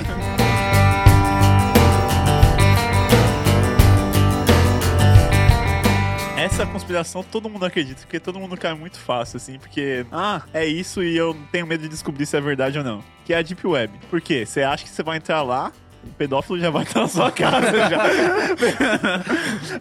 [6.58, 10.66] Essa conspiração todo mundo acredita, porque todo mundo cai muito fácil, assim, porque, ah, é
[10.66, 13.04] isso e eu tenho medo de descobrir se é verdade ou não.
[13.26, 13.94] Que é a Deep Web.
[14.10, 14.44] Por quê?
[14.44, 15.72] Você acha que você vai entrar lá,
[16.04, 18.00] o pedófilo já vai estar na sua casa, já.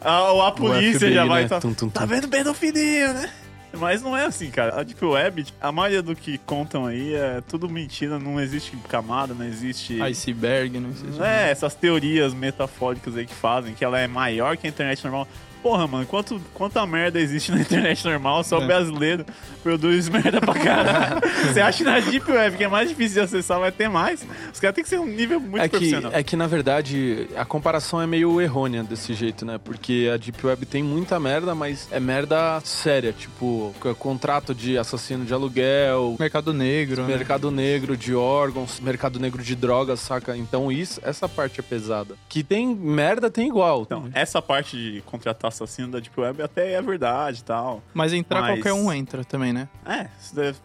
[0.02, 1.44] a, ou a polícia FBI, já vai né?
[1.46, 1.60] estar.
[1.60, 2.08] Tum, tum, Tá tum.
[2.08, 3.30] vendo pedofilia, né?
[3.78, 4.78] Mas não é assim, cara.
[4.78, 9.32] A Deep Web, a maioria do que contam aí é tudo mentira, não existe camada,
[9.32, 10.00] não existe.
[10.02, 14.58] Iceberg, não sei se É, essas teorias metafóricas aí que fazem, que ela é maior
[14.58, 15.26] que a internet normal.
[15.66, 18.44] Porra, mano, quanto, quanta merda existe na internet normal?
[18.44, 18.66] Só o É.
[18.68, 19.26] brasileiro
[19.64, 21.20] produz merda pra caralho.
[21.52, 24.24] Você acha que na Deep Web, que é mais difícil de acessar, vai ter mais?
[24.54, 26.12] Os caras têm que ser um nível muito É que, profissional.
[26.14, 29.58] é que, na verdade, a comparação é meio errônea desse jeito, né?
[29.58, 33.12] Porque a Deep Web tem muita merda, mas é merda séria.
[33.12, 37.08] Tipo, contrato de assassino de aluguel, Mercado negro, né?
[37.16, 40.36] mercado negro de órgãos, mercado negro de drogas, saca?
[40.36, 42.14] Então isso, essa parte é pesada.
[42.28, 43.82] Que tem merda, tem igual.
[43.82, 47.82] Então, essa parte de contratar assassino da Deep Web até é verdade e tal.
[47.94, 49.68] Mas entrar Mas- qualquer um entra também, né?
[49.84, 50.08] É,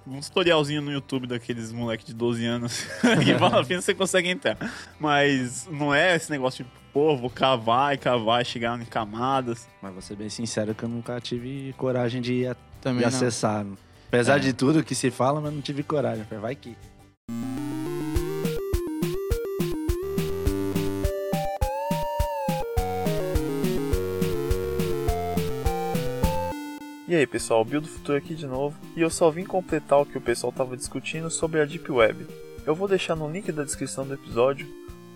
[0.07, 2.85] um tutorialzinho no YouTube daqueles moleque de 12 anos
[3.23, 4.57] que vale a pena você consegue entrar.
[4.99, 9.67] Mas não é esse negócio de, pô, vou cavar e cavar e chegar em camadas.
[9.81, 13.05] Mas vou ser bem sincero que eu nunca tive coragem de ir a- Também de
[13.05, 13.65] acessar.
[14.07, 14.39] Apesar É.
[14.39, 16.25] de tudo que se fala, mas não tive coragem.
[16.41, 16.75] Vai que.
[27.11, 30.05] E aí pessoal, Bill do Futuro aqui de novo e eu só vim completar o
[30.05, 32.25] que o pessoal estava discutindo sobre a Deep Web.
[32.65, 34.65] Eu vou deixar no link da descrição do episódio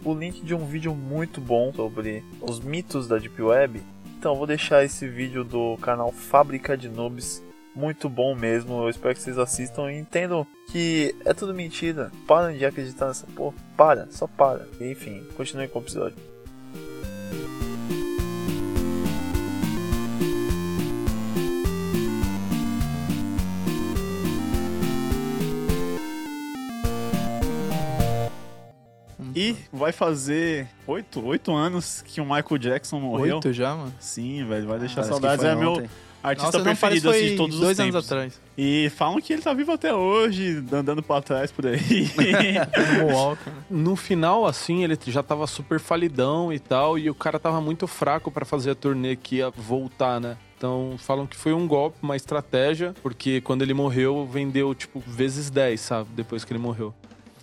[0.04, 3.82] o link de um vídeo muito bom sobre os mitos da Deep Web.
[4.20, 7.42] Então vou deixar esse vídeo do canal Fábrica de Noobs,
[7.74, 8.84] muito bom mesmo.
[8.84, 12.12] Eu espero que vocês assistam e entendam que é tudo mentira.
[12.28, 13.56] Parem de acreditar nessa porra.
[13.78, 14.68] Para, só para.
[14.82, 16.35] Enfim, continue com o episódio.
[29.36, 33.36] E vai fazer oito, oito anos que o Michael Jackson morreu.
[33.36, 33.94] Oito já, mano.
[34.00, 35.44] Sim, velho, vai deixar que saudades.
[35.44, 35.86] É meu
[36.24, 38.12] artista Nossa, preferido assim, de todos dois os anos tempos.
[38.12, 38.42] atrás.
[38.58, 41.80] E falam que ele tá vivo até hoje, andando pra trás por aí.
[42.18, 42.68] Né?
[43.70, 47.88] No final, assim, ele já tava super falidão e tal, e o cara tava muito
[47.88, 50.38] fraco pra fazer a turnê que ia voltar, né?
[50.58, 55.50] Então, falam que foi um golpe, uma estratégia, porque quando ele morreu, vendeu, tipo, vezes
[55.50, 56.10] 10, sabe?
[56.16, 56.94] Depois que ele morreu.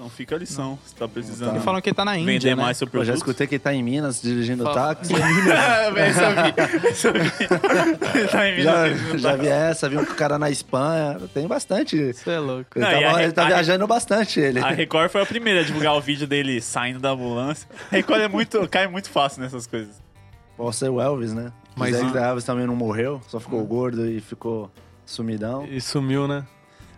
[0.02, 1.60] Então fica a lição, se tá precisando Tá.
[1.60, 2.62] Falam que ele tá na Índia, vender né?
[2.62, 3.06] mais seu produto.
[3.06, 4.94] já escutei que ele tá em Minas dirigindo Fala.
[4.96, 5.12] táxi.
[5.14, 8.20] Esse eu vi, eu.
[8.20, 11.18] Ele tá em Já, Minas, já vi essa, vi um cara na Espanha.
[11.32, 11.96] Tem bastante.
[11.96, 12.78] Ele, Você é louco.
[12.78, 14.58] Não, e tava- a- ele tá a- viajando bastante, ele.
[14.58, 17.68] A Record foi a primeira a divulgar o vídeo dele saindo da ambulância.
[17.90, 20.02] A Record é muito, cai muito fácil nessas coisas.
[20.56, 21.52] Pode ser o Elvis, né?
[21.76, 24.70] Mas o Elvis também não morreu, só ficou gordo e ficou
[25.06, 25.64] sumidão.
[25.70, 26.44] E sumiu, né?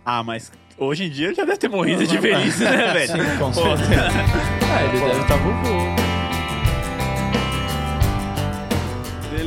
[0.05, 3.07] Ah, mas hoje em dia ele já deve ter morrido de velhice, né, velho?
[3.11, 4.09] Sim, com certeza.
[4.77, 6.14] Ah, ele deve estar vovô.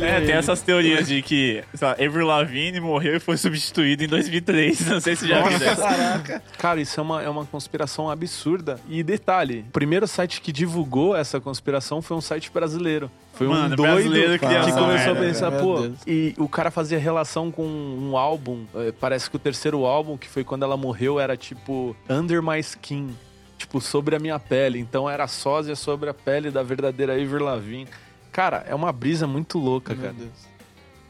[0.01, 4.09] É, tem essas teorias de que sei lá, Avril Lavigne morreu e foi substituído em
[4.09, 4.87] 2003.
[4.87, 5.59] Não sei se já viu.
[5.77, 6.43] Caraca.
[6.57, 8.81] Cara, isso é uma, é uma conspiração absurda.
[8.89, 13.11] E detalhe, o primeiro site que divulgou essa conspiração foi um site brasileiro.
[13.33, 16.49] Foi um Mano, doido brasileiro cria que essa começou merda, a pensar, pô, e o
[16.49, 20.65] cara fazia relação com um álbum, eh, parece que o terceiro álbum, que foi quando
[20.65, 23.15] ela morreu, era tipo Under My Skin,
[23.57, 24.81] tipo, sobre a minha pele.
[24.81, 27.87] Então era sósia sobre a pele da verdadeira Avril Lavigne.
[28.38, 30.14] Cara, é uma brisa muito louca, Meu cara.
[30.14, 30.31] Deus.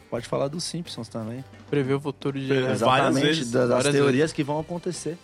[0.09, 1.45] Pode falar dos Simpsons também.
[1.69, 2.51] Prever o futuro de.
[2.51, 5.19] Exatamente, vezes, das, várias teorias que vão acontecer.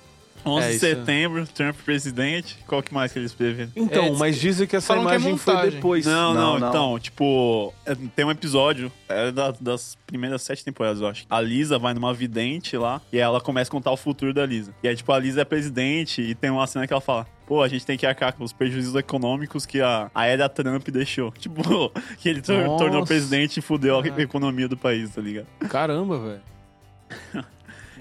[0.47, 2.59] 11 É, de setembro, Trump presidente.
[2.67, 3.71] Qual que mais que eles previram?
[3.75, 6.05] Então, É, mas dizem que essa falam que é imagem foi depois.
[6.07, 6.69] Não, não, Não, não.
[6.69, 11.25] então, tipo, é, tem um episódio, é da- das primeiras sete temporadas, eu acho.
[11.29, 14.75] A Lisa vai numa vidente lá e ela começa a contar o futuro da Lisa.
[14.83, 17.27] E aí, tipo, a Lisa é presidente e tem uma cena que ela fala.
[17.47, 20.89] Pô, a gente tem que arcar com os prejuízos econômicos que a, a era Trump
[20.89, 21.31] deixou.
[21.39, 22.85] Tipo, que ele tor- Nossa.
[22.85, 25.47] tornou presidente e fudeu a economia do país, tá ligado?
[25.69, 26.41] Caramba, velho.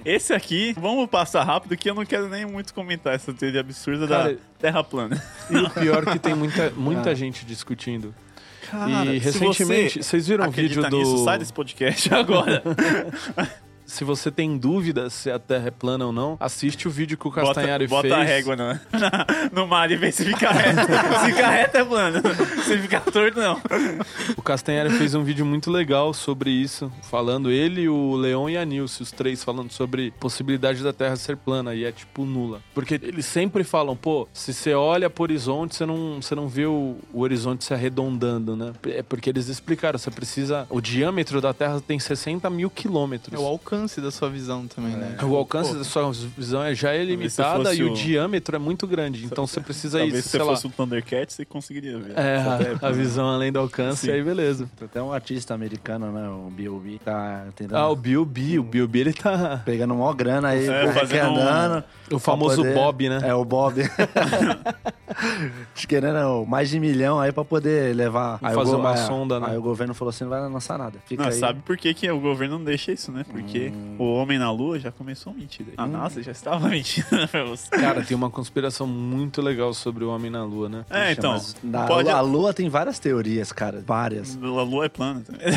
[0.06, 4.08] Esse aqui, vamos passar rápido que eu não quero nem muito comentar essa teoria absurda
[4.08, 5.21] Cara, da Terra plana.
[5.49, 8.13] E o pior é que tem muita, muita gente discutindo.
[9.13, 10.97] e se recentemente, você vocês viram o vídeo Acredita do.
[10.97, 11.23] nisso?
[11.23, 12.63] Sai desse podcast agora.
[13.93, 17.27] Se você tem dúvida se a Terra é plana ou não, assiste o vídeo que
[17.27, 18.13] o Bota, Castanhari bota fez.
[18.13, 18.79] a régua na-
[19.51, 20.79] no mar e vê se fica reto.
[21.21, 22.21] se fica reto é plano.
[22.63, 23.62] Se ficar torto, não.
[24.36, 28.65] O Castanhari fez um vídeo muito legal sobre isso, falando ele, o Leon e a
[28.65, 32.62] Nilce, os três falando sobre possibilidade da Terra ser plana e é tipo nula.
[32.73, 36.65] Porque eles sempre falam, pô, se você olha pro horizonte, você não, você não vê
[36.65, 38.73] o, o horizonte se arredondando, né?
[38.88, 40.65] É porque eles explicaram, você precisa.
[40.69, 43.34] O diâmetro da Terra tem 60 mil quilômetros.
[43.39, 45.17] É o alcance da sua visão também, né?
[45.23, 47.91] O alcance Pô, da sua visão é- já é limitada fosse e o...
[47.91, 49.25] o- diâmetro é muito grande.
[49.25, 50.53] Então você precisa Talvez isso, se você sei lá.
[50.55, 52.13] fosse um Thundercat, você conseguiria ver.
[52.17, 54.11] É, Essa Terra a, a visão além do alcance, Sim.
[54.11, 54.69] aí beleza.
[54.77, 56.27] Tem até um artista americano, né?
[56.29, 56.99] O B.O.B.
[57.03, 57.77] Tá tentando...
[57.77, 59.61] Ah, o Bill B, o Bill B, ele tá.
[59.65, 61.83] Pegando mó grana aí, É, é, fazendo um- andando.
[62.11, 63.19] O famoso poder- Bob, né?
[63.23, 63.81] É, o Bob.
[65.87, 68.39] Querendo mais de milhão aí pra poder levar.
[68.41, 69.47] Aí Fazer o uma é, sonda, né?
[69.51, 70.99] Aí o governo falou assim: não vai lançar nada.
[71.05, 71.37] Fica Não, aí.
[71.37, 73.25] sabe por que, que o governo não deixa isso, né?
[73.29, 73.72] Porque Hum.
[73.97, 75.65] O homem na lua já começou a mentir.
[75.77, 77.69] A NASA já estava mentindo pra você.
[77.69, 80.86] Cara, tem uma conspiração muito legal sobre o Homem na Lua, né?
[80.89, 81.39] É, então.
[81.88, 82.09] pode...
[82.09, 83.83] A Lua tem várias teorias, cara.
[83.86, 84.38] Várias.
[84.43, 85.47] A lua é plana também.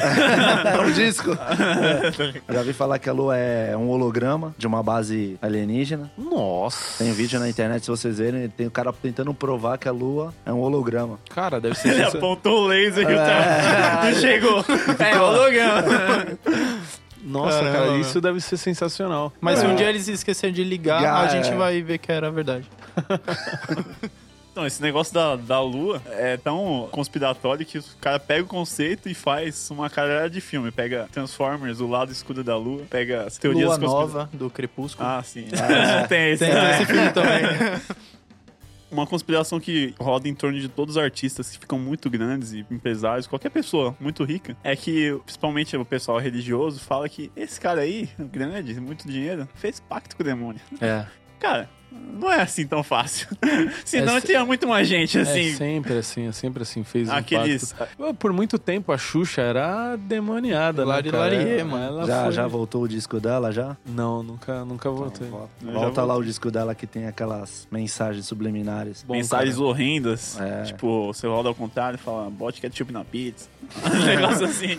[0.88, 1.30] o disco.
[2.48, 6.10] Eu já vi falar que a Lua é um holograma de uma base alienígena.
[6.16, 7.02] Nossa.
[7.04, 10.34] Tem vídeo na internet, se vocês verem, tem o cara tentando provar que a Lua
[10.44, 11.18] é um holograma.
[11.30, 11.92] Cara, deve ser.
[11.92, 14.64] Ele apontou o laser e o cara não chegou.
[14.98, 15.82] É holograma.
[17.26, 19.32] Nossa, Caramba, cara, isso deve ser sensacional.
[19.40, 19.68] Mas se É.
[19.68, 21.54] um dia eles esquecerem de ligar, Ligar, a gente é.
[21.56, 22.66] vai ver que era verdade.
[24.52, 29.06] Então, esse negócio da, da lua é tão conspiratório que o cara pega o conceito
[29.06, 30.70] e faz uma carreira de filme.
[30.70, 35.06] Pega Transformers, o lado escuro da lua, pega as teorias Lua conspira- Nova, do Crepúsculo.
[35.06, 35.44] Ah, sim.
[35.52, 36.42] Não tem esse.
[36.46, 36.70] Tem né?
[36.74, 37.42] esse filme também.
[38.90, 42.64] Uma conspiração que roda em torno de todos os artistas que ficam muito grandes e
[42.70, 47.80] empresários, qualquer pessoa muito rica, é que, principalmente o pessoal religioso, fala que esse cara
[47.80, 50.60] aí, grande, muito dinheiro, fez pacto com o demônio.
[50.80, 51.04] É.
[51.38, 51.68] Cara,
[52.18, 53.28] não é assim tão fácil.
[53.84, 55.50] Senão É, tinha muito mais gente, assim.
[55.50, 56.82] É sempre assim, é sempre assim.
[56.82, 57.72] Fez Aqueles.
[57.72, 58.14] impacto.
[58.14, 61.10] Por muito tempo a Xuxa era demoniada, né, Lari?
[61.10, 62.06] Lariê, Ela- mano.
[62.06, 62.32] Já, foi...
[62.32, 63.76] já voltou o disco dela, já?
[63.84, 65.28] Não, nunca, nunca voltei.
[65.28, 69.04] Volta, Eu já volta vou- lá o disco dela que tem aquelas mensagens subliminares.
[69.06, 69.66] Bom, mensagens cara.
[69.66, 70.40] horrendas.
[70.40, 70.62] É.
[70.62, 73.48] Tipo, você roda ao contrário e fala, bote ketchup na pizza.
[73.84, 74.78] Um negócio assim.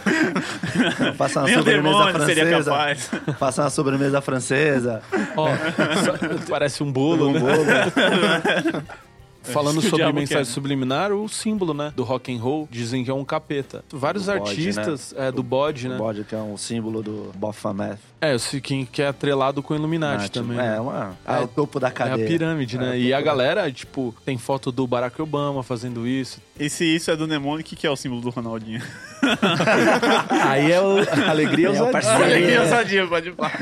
[1.18, 3.34] Faça uma Nem sobremesa francesa.
[3.38, 5.02] Faça uma sobremesa francesa.
[5.36, 7.40] Só- parece um bolo, Um né?
[7.40, 8.84] bolo.
[9.44, 10.52] Falando o sobre diabo mensagem quer.
[10.52, 11.94] subliminar, o símbolo, né?
[11.96, 13.82] Do rock and roll, dizem que é um capeta.
[13.90, 15.98] Vários Do bode, artistas, é, do bode, O né?
[15.98, 17.98] bode, que é um símbolo do Baphomet.
[18.20, 20.60] É, o Siquim que é atrelado com o Illuminati Ah, tipo, também.
[20.60, 20.80] É, né?
[20.82, 22.28] uma, é, É, o topo da É a cadeia.
[22.28, 22.98] pirâmide, né?
[22.98, 26.42] É, e a topo da- galera, tipo, tem foto do Barack Obama fazendo isso.
[26.60, 28.82] E se isso é do demônio, o que, que é o símbolo do Ronaldinho?
[30.46, 30.98] Aí é o
[31.30, 31.92] alegria É o ousadia.
[31.94, 32.24] parceiro.
[32.26, 33.54] Alegria ousadia, pode falar.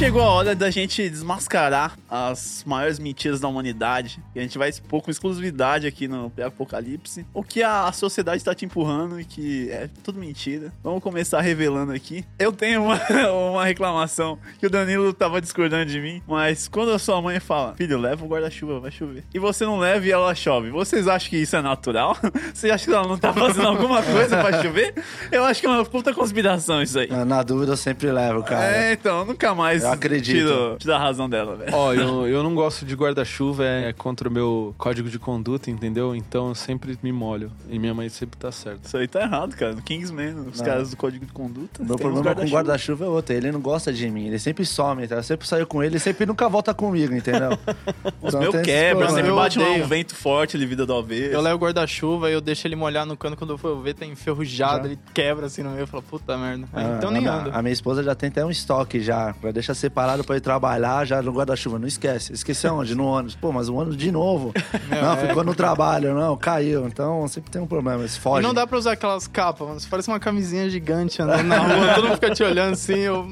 [0.00, 4.18] Chegou a hora da gente desmascarar as maiores mentiras da humanidade.
[4.34, 8.54] E a gente vai expor com exclusividade aqui no Apocalipse o que a sociedade está
[8.54, 10.72] te empurrando e que é tudo mentira.
[10.82, 12.24] Vamos começar revelando aqui.
[12.38, 12.98] Eu tenho uma,
[13.52, 17.74] uma reclamação que o Danilo tava discordando de mim, mas quando a sua mãe fala,
[17.74, 19.24] filho, leva o guarda-chuva, vai chover.
[19.34, 20.70] E você não leva e ela chove.
[20.70, 22.16] Vocês acham que isso é natural?
[22.54, 24.94] Você acha que ela não tá fazendo alguma coisa pra chover?
[25.30, 27.08] Eu acho que é uma puta conspiração isso aí.
[27.08, 28.64] Na, na dúvida eu sempre levo, cara.
[28.64, 30.36] É, então, nunca mais Eu acredito.
[30.36, 31.70] tiro, tiro a razão dela, velho.
[31.74, 36.14] Ó, eu, eu não gosto de guarda-chuva, é contra o meu código de conduta, entendeu?
[36.14, 37.50] Então eu sempre me molho.
[37.68, 38.86] E minha mãe sempre tá certa.
[38.86, 39.74] Isso aí tá errado, cara.
[39.74, 40.64] No Kingsman, os Não.
[40.64, 41.82] caras do código de conduta.
[41.82, 43.34] Meu problema com o guarda-chuva é outro.
[43.34, 44.26] Ele não gosta de mim.
[44.26, 45.16] Ele sempre some, tá?
[45.16, 47.50] Eu sempre saio com ele, ele sempre nunca volta comigo, entendeu?
[48.22, 51.32] Os Então meus quebra, sempre bate um vento forte, ele vira do avesso.
[51.32, 53.94] Eu levo o guarda-chuva e eu deixo ele molhar no cano quando eu for ver,
[53.94, 54.92] tá enferrujado, Já.
[54.92, 55.82] ele quebra assim no meio.
[55.82, 56.68] Eu falo, puta merda.
[56.72, 57.50] Ah, então nem ando.
[57.52, 59.34] A minha esposa já tem até um estoque já.
[59.42, 61.78] Já deixa separado pra ir trabalhar, já no guarda-chuva.
[61.78, 62.32] Não esquece.
[62.32, 62.94] Esqueceu onde?
[62.94, 63.34] No ônibus.
[63.34, 64.52] Pô, mas o ônibus de novo.
[64.88, 65.26] Não, é.
[65.28, 66.14] ficou no trabalho.
[66.14, 66.86] Não, caiu.
[66.86, 68.00] Então sempre tem um problema.
[68.00, 68.42] Eles E fogem.
[68.46, 69.80] não dá pra usar aquelas capas, mano.
[69.80, 73.26] Você parece uma camisinha gigante andando na rua, todo mundo fica te olhando assim, eu.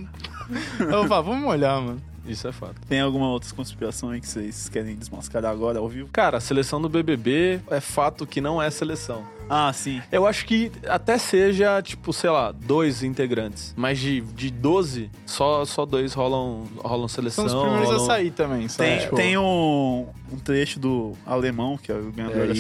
[0.81, 2.01] Eu falo, vamos molhar, mano.
[2.27, 2.75] Isso é fato.
[2.89, 6.09] Tem alguma outra conspiração aí que vocês querem desmascarar agora ao vivo?
[6.13, 9.23] Cara, a seleção do BBB é fato que não é seleção.
[9.49, 10.03] Ah, sim.
[10.13, 13.73] Eu acho que até seja, tipo, sei lá, dois integrantes.
[13.77, 17.49] Mas de, de 12, só, só dois rolam, rolam seleção.
[17.49, 18.91] São os primeiros a rolam- sair também, sabe?
[18.91, 22.55] Tem, Tipo, tem um, um trecho do alemão, que é o ganhador É da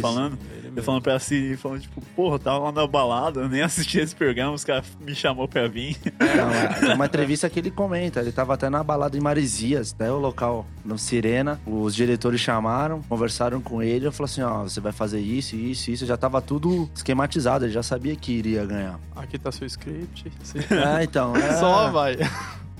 [0.00, 0.38] falando.
[0.76, 3.98] Ele falando pra si, falando, tipo, porra, eu tava lá na balada, eu nem assisti
[3.98, 5.96] esse programa, os caras me chamou pra vir.
[6.20, 8.20] Não, é, tem uma entrevista que ele comenta.
[8.20, 10.10] Ele tava até na balada em Maresias, né?
[10.10, 11.58] O local no Sirena.
[11.66, 14.06] Os diretores chamaram, conversaram com ele.
[14.06, 16.04] Eu falei assim: ó, você vai fazer isso, isso, isso.
[16.04, 17.64] Já tava tudo esquematizado.
[17.64, 19.00] Ele já sabia que iria ganhar.
[19.16, 20.30] Aqui tá seu script.
[20.42, 20.58] Você...
[20.58, 21.34] É, então.
[21.46, 22.16] É, Só vai.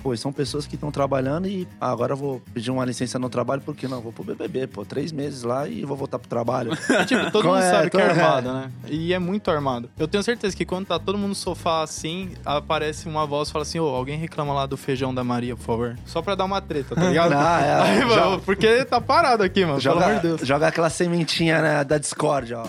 [0.02, 3.28] Pô, são pessoas que estão trabalhando e ah, agora eu vou pedir uma licença no
[3.28, 6.70] trabalho, porque não, vou pro BBB, pô, três meses lá e vou voltar pro trabalho.
[7.06, 8.70] Tipo, todo mundo É, sabe que é tô- armado, né?
[8.88, 9.90] E é muito armado.
[9.98, 13.52] Eu tenho certeza que quando tá todo mundo no sofá assim, aparece uma voz e
[13.52, 15.96] fala assim: Ô, alguém reclama lá do feijão da Maria, por favor.
[16.06, 17.30] Só pra dar uma treta, tá ligado?
[17.30, 19.80] Não, é, Aí, joga- mano, porque tá parado aqui, mano.
[19.80, 20.40] Pelo amor joga, de Deus.
[20.46, 22.64] joga aquela sementinha né, da Discord, ó.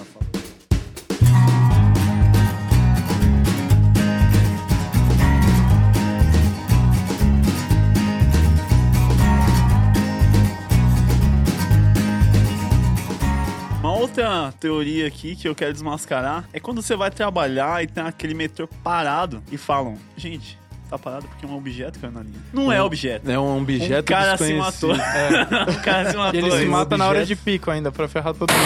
[14.17, 18.33] Outra teoria aqui que eu quero desmascarar é quando você vai trabalhar e tem aquele
[18.33, 20.57] metrô parado e falam, gente,
[20.89, 22.39] tá parado porque é um objeto caiu na linha.
[22.51, 23.29] Não é objeto.
[23.29, 24.93] É um objeto um cara se matou.
[24.93, 24.97] o
[25.83, 26.39] cara se matou.
[26.39, 28.63] E ele se mata na hora objeto- de pico ainda, pra ferrar todo mundo.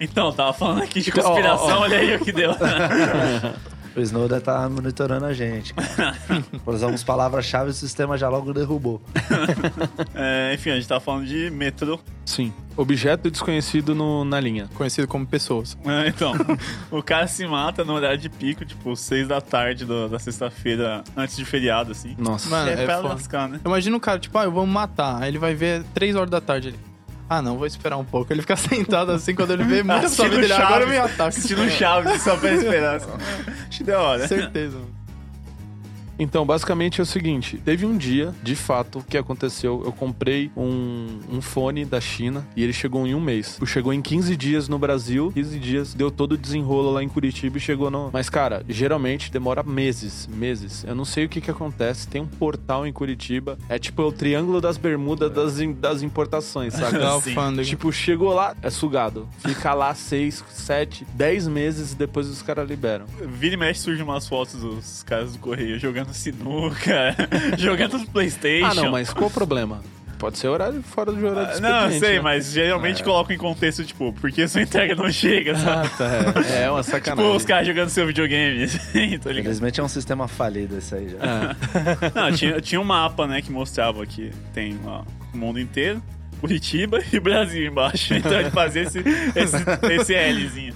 [0.00, 2.52] Então, tava falando aqui de conspiração, olha aí o que deu.
[3.96, 5.72] O Snowden tá monitorando a gente.
[5.74, 6.16] cara.
[6.66, 9.00] Usamos palavras-chave e o sistema já logo derrubou.
[10.14, 11.98] É, enfim, a gente tava falando de metrô.
[12.24, 12.52] Sim.
[12.76, 14.68] Objeto desconhecido no- na linha.
[14.74, 15.76] Conhecido como pessoas.
[15.84, 16.32] É, então,
[16.90, 21.02] o cara se mata no horário de pico, tipo, seis da tarde do- da sexta-feira,
[21.16, 22.14] antes de feriado, assim.
[22.18, 22.48] Nossa.
[22.48, 23.08] Mano, é, é pra foda.
[23.14, 23.60] lascar, né?
[23.64, 25.22] Imagina o cara, tipo, ah, eu vou me matar.
[25.22, 26.78] Aí ele vai ver 3 horas da tarde ali.
[27.38, 28.32] Ah, não, vou esperar um pouco.
[28.32, 30.54] Ele fica sentado assim quando ele vê muita sua Assistindo vida.
[30.54, 31.28] Ele, agora me ataco.
[31.28, 33.00] Assistindo Chaves só pra esperar.
[33.68, 34.28] Acho da hora.
[34.28, 35.03] Certeza, mano.
[36.18, 39.82] Então, basicamente é o seguinte: teve um dia, de fato, que aconteceu.
[39.84, 43.58] Eu comprei um, um fone da China e ele chegou em um mês.
[43.66, 47.58] Chegou em 15 dias no Brasil, 15 dias, deu todo o desenrolo lá em Curitiba
[47.58, 48.10] e chegou no.
[48.12, 50.84] Mas, cara, geralmente demora meses, meses.
[50.84, 52.06] Eu não sei o que que acontece.
[52.06, 56.98] Tem um portal em Curitiba, é tipo o Triângulo das Bermudas das, das importações, sabe?
[57.64, 59.28] Tipo, chegou lá, é sugado.
[59.38, 63.06] Fica lá 6, 7, 10 meses e depois os caras liberam.
[63.26, 67.14] Vira e mexe surgem umas fotos dos caras do Correio jogando sinuca,
[67.58, 68.66] jogando no Playstation.
[68.66, 69.80] Ah, não, mas qual o problema?
[70.18, 72.20] Pode ser horário fora do horário Ah, Não, sei, né?
[72.20, 75.86] mas geralmente coloca em contexto, tipo, porque sua entrega não chega, sabe?
[75.86, 76.44] Ah, tá.
[76.48, 77.24] É, é uma sacanagem.
[77.24, 79.40] Tipo, os caras jogando seu videogame, assim, tá ligado?
[79.40, 81.18] Infelizmente é um sistema falido esse aí já.
[81.18, 82.12] É.
[82.14, 86.02] Não, tinha, tinha um mapa, né, que mostrava que tem lá o mundo inteiro,
[86.40, 88.14] Curitiba e Brasil embaixo.
[88.14, 88.98] Então ele fazia esse,
[89.34, 89.56] esse,
[89.92, 90.74] esse Lzinho.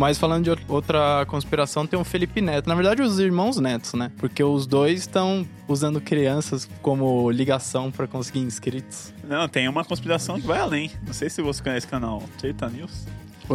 [0.00, 2.66] Mas falando de ou- outra conspiração, tem o Felipe Neto.
[2.66, 4.10] Na verdade, os irmãos Netos, né?
[4.16, 9.12] Porque os dois estão usando crianças como ligação pra conseguir inscritos.
[9.22, 10.90] Não, tem uma conspiração que vai além.
[11.06, 13.04] Não sei se você conhece o canal Treta News.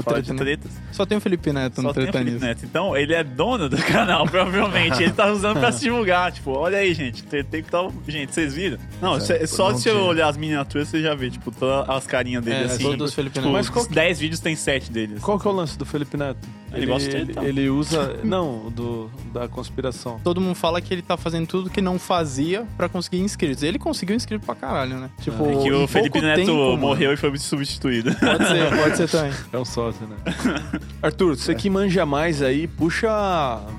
[0.04, 0.42] Fala Treta de News.
[0.42, 0.72] tretas.
[0.92, 2.42] Só tem o Felipe Neto no Só tem o Treta Felipe News.
[2.42, 2.66] Neto.
[2.66, 5.02] Então, ele é dono do canal, provavelmente.
[5.04, 6.32] ele tá usando pra se divulgar.
[6.32, 7.24] Tipo, olha aí, gente.
[7.24, 7.88] Tem que tá...
[8.08, 8.78] Gente, vocês viram?
[9.02, 9.96] Não, cê- só se tinha.
[9.96, 12.84] olhar as miniaturas, você já vê, tipo, todas as carinhas dele É, assim.
[12.84, 13.54] todos os Felipe tipo, Neto.
[13.54, 15.22] Mas qual que- 10 vídeos tem 7 deles.
[15.22, 16.40] Qual que é o lance do Felipe Neto?
[16.74, 17.46] Ele gosta de ele, tentar.
[17.46, 18.20] ele usa.
[18.24, 20.20] Não, do, da conspiração.
[20.24, 23.64] Todo mundo fala que ele tá fazendo tudo que não fazia pra conseguir inscritos.
[23.64, 25.10] Ele conseguiu inscrito pra caralho, né?
[25.22, 26.78] Tipo, É que o Felipe Neto tempo, mano.
[26.78, 28.14] morreu e foi substituído.
[28.16, 29.34] Pode ser, pode ser também.
[29.54, 30.16] É um sócio, né?
[31.02, 33.10] Arthur, você que manja mais aí, puxa,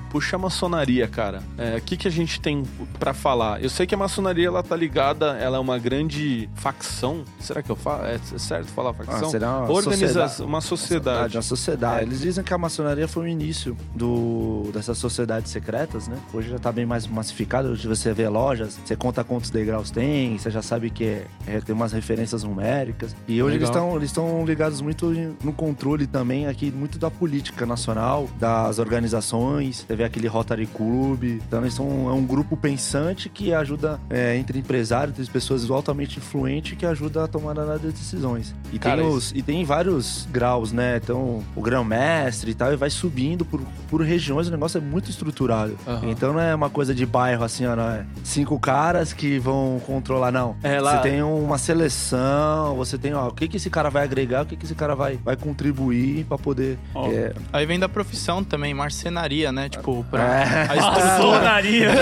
[0.09, 1.41] puxa a maçonaria, cara.
[1.77, 2.63] O que, que a gente tem
[2.99, 3.61] pra falar?
[3.61, 7.23] Eu sei que a maçonaria ela tá ligada, ela é uma grande facção.
[7.39, 8.05] Será que eu falo?
[8.05, 9.27] É certo falar facção?
[9.27, 10.43] Ah, será uma Organização, sociedade.
[10.49, 11.35] uma sociedade.
[11.37, 12.03] Uma sociedade.
[12.03, 12.76] Eles dizem que a maçonaria
[13.07, 16.17] foi o início do, dessas sociedades secretas, né?
[16.33, 17.69] Hoje já tá bem mais massificado.
[17.69, 21.61] Hoje você vê lojas, você conta quantos degraus tem, você já sabe que é, é-
[21.61, 23.15] tem umas referências numéricas.
[23.27, 23.83] E hoje eles Legal.
[23.85, 25.07] estão eles estão ligados muito
[25.43, 29.85] no controle também aqui, muito da política nacional, das organizações.
[29.87, 31.23] Você vê aquele Rotary Club.
[31.23, 36.19] Então eles são é um grupo pensante que ajuda é, entre empresários, entre pessoas altamente
[36.19, 38.53] influentes que ajuda a tomar as decisões.
[38.71, 40.99] E Cara, tem os, e tem vários graus, né?
[41.01, 45.09] Então, o grão-mestre e tal, e vai subindo por, por regiões, o negócio é muito
[45.09, 45.77] estruturado.
[45.87, 46.09] Aham.
[46.09, 49.81] Então não é uma coisa de bairro assim, ó, não é cinco caras que vão
[49.85, 50.55] controlar, não.
[50.63, 54.03] É, lá- Você tem uma seleção, você tem, ó, o que que esse cara vai
[54.03, 56.77] agregar, o que que esse cara vai, vai contribuir pra poder...
[56.93, 59.69] Ó, é, Aí vem da profissão também, marcenaria, né?
[59.69, 60.67] Tipo, pra É.
[60.69, 61.37] a estrutura.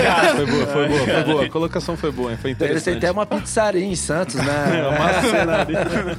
[0.02, 0.36] Cara.
[0.36, 1.44] Foi boa, foi boa, foi boa.
[1.44, 2.38] A colocação foi boa, hein?
[2.40, 2.96] Foi eles têm interessante.
[2.98, 4.44] até uma pizzaria em Santos, né?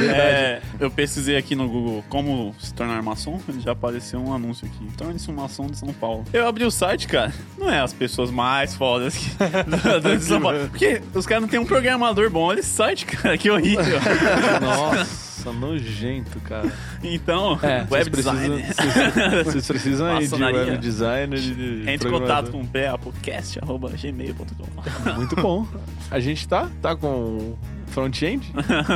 [0.00, 4.86] É, eu pesquisei aqui no Google como se tornar maçom, já apareceu um anúncio aqui.
[4.96, 6.24] Torne-se um maçom de São Paulo.
[6.32, 9.30] Eu abri o site, cara, não é as pessoas mais fodas que,
[9.64, 10.58] do, do- de São Paulo.
[10.68, 12.40] Porque os caras não tem um programador bom.
[12.42, 13.98] Olha esse site, cara, que horrível.
[14.60, 16.70] Nossa, nojento, cara.
[17.02, 18.62] Então, É, vocês web precisam, design.
[19.44, 21.36] vocês, precisam aí de web design.
[21.40, 25.66] De, de Entre em contato com o papocast.gmail.com Muito bom.
[26.10, 26.68] A gente tá?
[26.82, 28.52] Tá com front-end?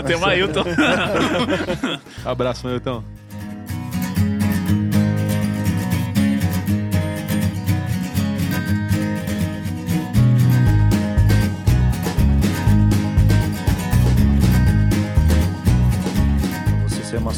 [0.06, 0.64] Tem o Ailton.
[2.24, 3.02] Abraço, Milton.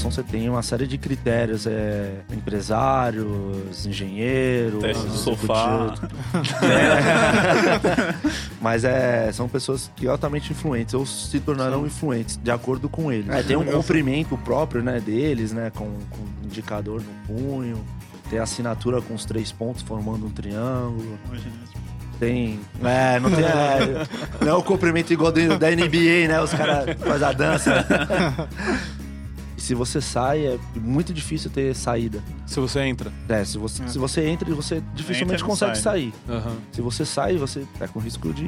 [0.07, 1.67] Maçom, você tem uma série de critérios.
[1.67, 4.81] É, empresários, engenheiros...
[4.83, 5.95] Teste do executivo, sofá.
[8.61, 13.29] Mas é, são pessoas que altamente influentes ou se tornarão influentes, de acordo com eles.
[13.29, 17.85] É, tem um comprimento próprio, né, deles, né, com, com indicador no punho.
[18.31, 21.17] Tem a assinatura com os três pontos formando um triângulo.
[22.19, 22.59] Tem.
[22.83, 23.45] É, não tem.
[23.45, 24.07] é,
[24.41, 26.41] não é o comprimento igual do- da NBA, né?
[26.41, 27.87] Os caras fazem a dança.
[29.57, 32.23] E se você sai, é muito difícil ter saída.
[32.45, 33.11] Se você entra.
[33.29, 36.13] É, se você, se você entra, você dificilmente Entra não consegue sai, sair.
[36.29, 36.57] Aham.
[36.73, 38.47] Se você sai, você tá com risco de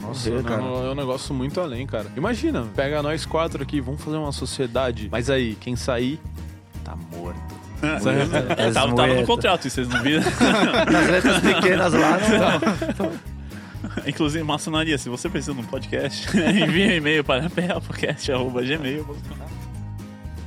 [0.00, 0.62] Nossa, morrer, cara.
[0.62, 2.06] não, é um negócio muito além, cara.
[2.16, 5.08] Imagina, pega nós quatro aqui, vamos fazer uma sociedade.
[5.12, 6.18] Mas aí, quem sair,
[6.82, 7.54] tá morto.
[7.82, 9.26] É, Tava, tava no moeta.
[9.26, 10.22] contrato, vocês não viram?
[10.90, 12.18] Nas letras pequenas lá,
[12.98, 13.12] não.
[14.08, 19.65] Inclusive, maçonaria, se você precisa de um podcast, envie um e-mail para papocast.gmail.com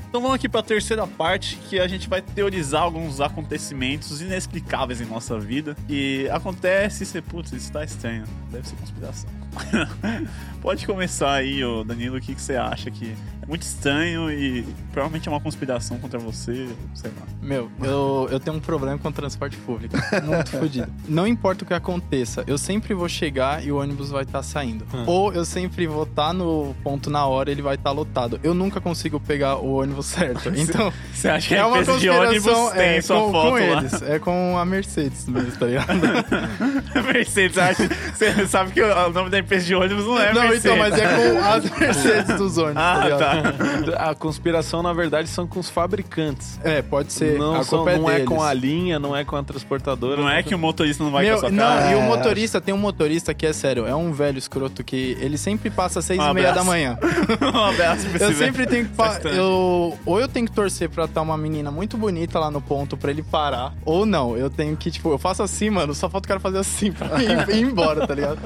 [0.10, 5.00] Então vamos aqui para a terceira parte, que a gente vai teorizar alguns acontecimentos inexplicáveis
[5.00, 5.78] em nossa vida.
[5.88, 8.24] E acontece e você, putz, isso tá estranho.
[8.50, 9.30] Deve ser conspiração.
[10.64, 13.16] Pode começar aí, Danilo, o que, que você acha que
[13.50, 17.26] muito estranho e provavelmente é uma conspiração contra você, sei lá.
[17.42, 19.96] Meu, eu, eu tenho um problema com o transporte público.
[20.24, 20.88] Muito fodido.
[21.08, 24.86] Não importa o que aconteça, eu sempre vou chegar e o ônibus vai estar saindo.
[24.94, 25.04] Hum.
[25.08, 28.40] Ou eu sempre vou estar no ponto na hora e ele vai estar lotado.
[28.44, 30.50] Eu nunca consigo pegar o ônibus certo.
[30.56, 33.32] Então, Você acha que é a uma empresa de ônibus conspiração tem é, sua com,
[33.32, 33.60] foto com lá?
[33.60, 34.02] eles.
[34.04, 35.88] É com a Mercedes mesmo, tá ligado?
[37.14, 40.66] Mercedes, acha, você sabe que o nome da empresa de ônibus não é Não, Mercedes.
[40.66, 43.20] então, mas é com as Mercedes dos ônibus, tá Ah, ligado?
[43.20, 43.39] tá.
[43.98, 46.60] A conspiração, na verdade, são com os fabricantes.
[46.64, 47.38] É, pode ser.
[47.38, 50.22] Não, a são- culpa não é é, com a linha, não é com a transportadora.
[50.22, 51.92] Não é que o motorista não vai Meu, com a sua não, cara.
[51.92, 52.08] e o É.
[52.08, 56.00] motorista, tem um motorista que é sério, é um velho escroto que ele sempre passa
[56.00, 56.98] às seis Um e meia da manhã.
[57.54, 58.70] um abraço pra Eu sempre velho.
[58.70, 58.96] tenho que.
[58.96, 59.20] pa-.
[59.26, 62.96] Eu, ou eu tenho que torcer pra estar uma menina muito bonita lá no ponto
[62.98, 64.38] pra ele parar, ou não.
[64.38, 67.22] Eu tenho que, tipo, eu faço assim, mano, só falta o cara fazer assim pra
[67.22, 68.40] ir, ir embora, tá ligado?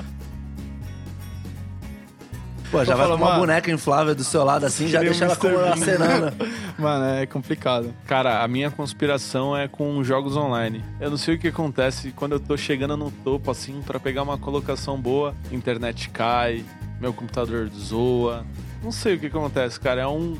[2.73, 5.25] Pô, já vai falo, com uma mano, boneca inflável do seu lado assim, já deixa
[5.25, 5.75] ela como Mr.
[5.75, 5.83] Bean.
[5.83, 6.33] acenando.
[6.75, 7.93] Mano, é complicado.
[8.07, 10.83] Cara, a minha conspiração é com jogos online.
[10.99, 14.23] Eu não sei o que acontece quando eu tô chegando no topo, assim, pra pegar
[14.23, 15.36] uma colocação boa.
[15.51, 16.65] Internet cai,
[16.99, 18.43] meu computador zoa.
[18.84, 20.01] Não sei o que acontece, cara.
[20.01, 20.36] É um.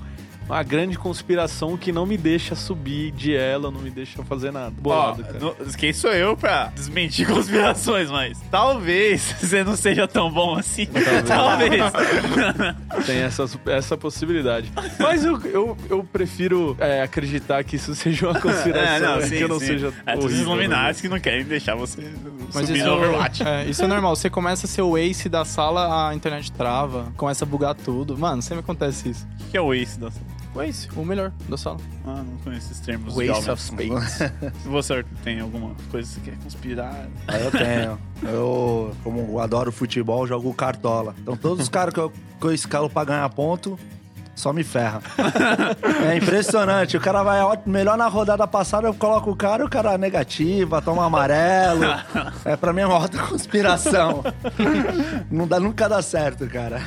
[0.48, 4.74] Uma grande conspiração que não me deixa subir de ela, não me deixa fazer nada.
[4.78, 5.40] Bolado, cara.
[5.40, 10.88] no- quem sou eu pra desmentir conspirações, mas talvez você não seja tão bom assim.
[11.28, 11.82] Talvez.
[13.06, 14.72] Tem essa, essa possibilidade.
[15.00, 19.48] Mas eu, eu, eu prefiro é, acreditar que isso seja uma conspiração, sim, que eu
[19.48, 19.66] não sim.
[19.68, 20.64] seja É, todos os horrível, né?
[20.64, 22.02] Illuminati que não querem deixar você
[22.54, 23.44] Mas subir isso, no Overwatch.
[23.44, 24.16] é, isso é normal.
[24.16, 28.18] Você começa a ser o ace da sala, a internet trava, começa a bugar tudo.
[28.18, 29.28] Mano, sempre acontece isso.
[29.48, 30.12] O que é o Ace da O
[30.62, 31.78] ace, o melhor da sala.
[32.06, 33.16] Ah, não conheço esses termos.
[33.16, 34.18] Waste of space.
[34.62, 37.08] Se você tem alguma coisa que você quer conspirar.
[37.28, 38.00] Aí eu tenho.
[38.24, 41.16] Eu, como eu adoro futebol, jogo cartola.
[41.22, 43.78] Então todos os caras que eu, que eu escalo pra ganhar ponto,
[44.36, 45.02] só me ferra.
[46.06, 46.98] É impressionante.
[46.98, 51.06] O cara vai melhor na rodada passada, eu coloco o cara, o cara negativa, toma
[51.06, 51.84] amarelo.
[52.46, 54.24] É, pra mim é uma outra conspiração.
[55.32, 56.82] Não dá, nunca dá certo, cara.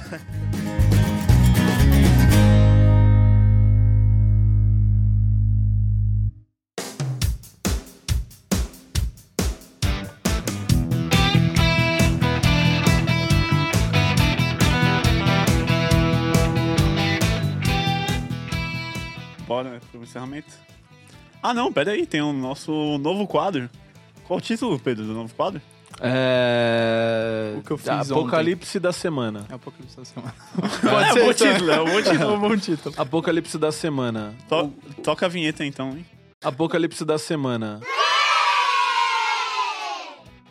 [20.07, 20.53] Encerramento.
[21.43, 23.69] Ah, não, pera aí, tem o nosso novo quadro.
[24.25, 25.61] Qual o título, Pedro, do novo quadro?
[26.01, 27.55] É...
[27.59, 29.47] O que eu fiz Apocalipse da semana.
[29.49, 30.35] É o Apocalipse da semana.
[31.07, 31.53] é, ser, bom então.
[31.53, 32.21] título, é um bom título.
[32.23, 32.95] É um bom título.
[32.99, 34.35] Apocalipse da semana.
[34.49, 36.05] To- toca a vinheta então, hein?
[36.43, 37.81] Apocalipse da semana.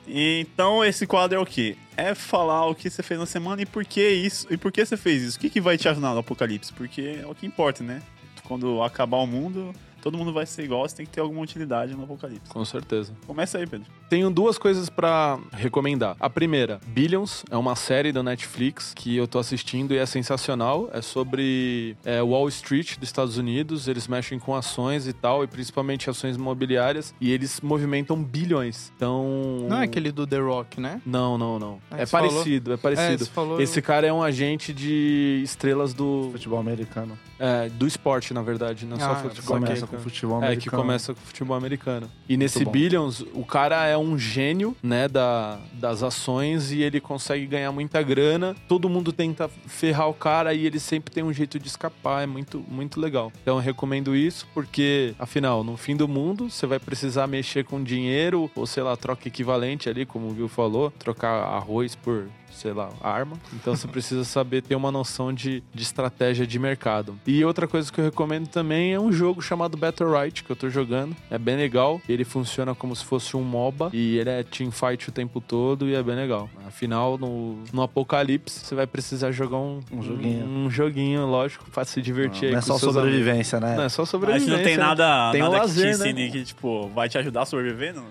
[0.08, 1.76] Então esse quadro é o quê?
[1.98, 4.86] É falar o que você fez na semana e por que isso, e por que
[4.86, 5.38] você fez isso.
[5.38, 6.72] O que, que vai te ajudar no apocalipse?
[6.74, 8.02] Porque é o que importa, né?
[8.46, 9.74] Quando acabar o mundo,
[10.06, 12.48] todo mundo vai ser igual, você tem que ter alguma utilidade no apocalipse.
[12.52, 13.12] Com certeza.
[13.26, 13.88] Começa aí, Pedro.
[14.08, 16.16] Tenho duas coisas pra recomendar.
[16.20, 20.92] A primeira, Billions, é uma série da Netflix que eu tô assistindo e é sensacional.
[20.94, 23.88] É sobre é, Wall Street dos Estados Unidos.
[23.88, 27.16] Eles mexem com ações e tal, e principalmente ações imobiliárias.
[27.20, 28.94] E eles movimentam bilhões.
[28.96, 29.66] Então.
[29.68, 31.02] Não é aquele do The Rock, né?
[31.04, 31.80] Não, não, não.
[31.90, 32.30] Ah, É você falou?
[32.30, 33.26] parecido, é É, parecido.
[33.26, 33.60] falou...
[33.60, 37.18] Esse cara é um agente de estrelas do, Futebol americano.
[37.40, 40.04] é, do esporte, na verdade, não só Ah, futebol Começa americano.
[40.04, 40.62] com futebol É, americano.
[40.62, 42.10] que começa com futebol americano.
[42.28, 42.66] E nesse.
[42.66, 48.02] Billions, o cara é um gênio, né, da, das ações e ele consegue ganhar muita
[48.02, 48.56] grana.
[48.68, 52.24] Todo mundo tenta ferrar o cara e ele sempre tem um jeito de escapar.
[52.24, 53.32] É muito, muito legal.
[53.42, 57.84] Então eu recomendo isso porque, afinal, no fim do mundo, você vai precisar mexer com
[57.84, 62.74] dinheiro ou, sei lá, troca equivalente ali, como o Will falou, trocar arroz por sei
[62.74, 63.38] lá, arma.
[63.54, 67.18] Então você precisa saber ter uma noção de, de estratégia de mercado.
[67.28, 70.56] E outra coisa que eu recomendo também é um jogo chamado Battle Right, que eu
[70.56, 71.16] tô jogando.
[71.30, 72.02] É bem legal.
[72.08, 75.96] Ele funciona como se fosse um MOBA e ele é teamfight o tempo todo e
[75.96, 76.50] é bem legal.
[76.68, 80.46] Afinal, no, no apocalipse, você vai precisar jogar um, Um joguinho.
[80.46, 83.68] Um, joguinho, lógico, pra se divertir aí Não é com só sobrevivência, né?
[83.68, 83.78] amigos.
[83.80, 84.52] Não é só sobrevivência.
[84.52, 84.84] que não tem né?
[84.84, 86.10] nada, Tem nada lazer, que te né?
[86.12, 88.06] ensine que, tipo, vai te ajudar a sobreviver, não?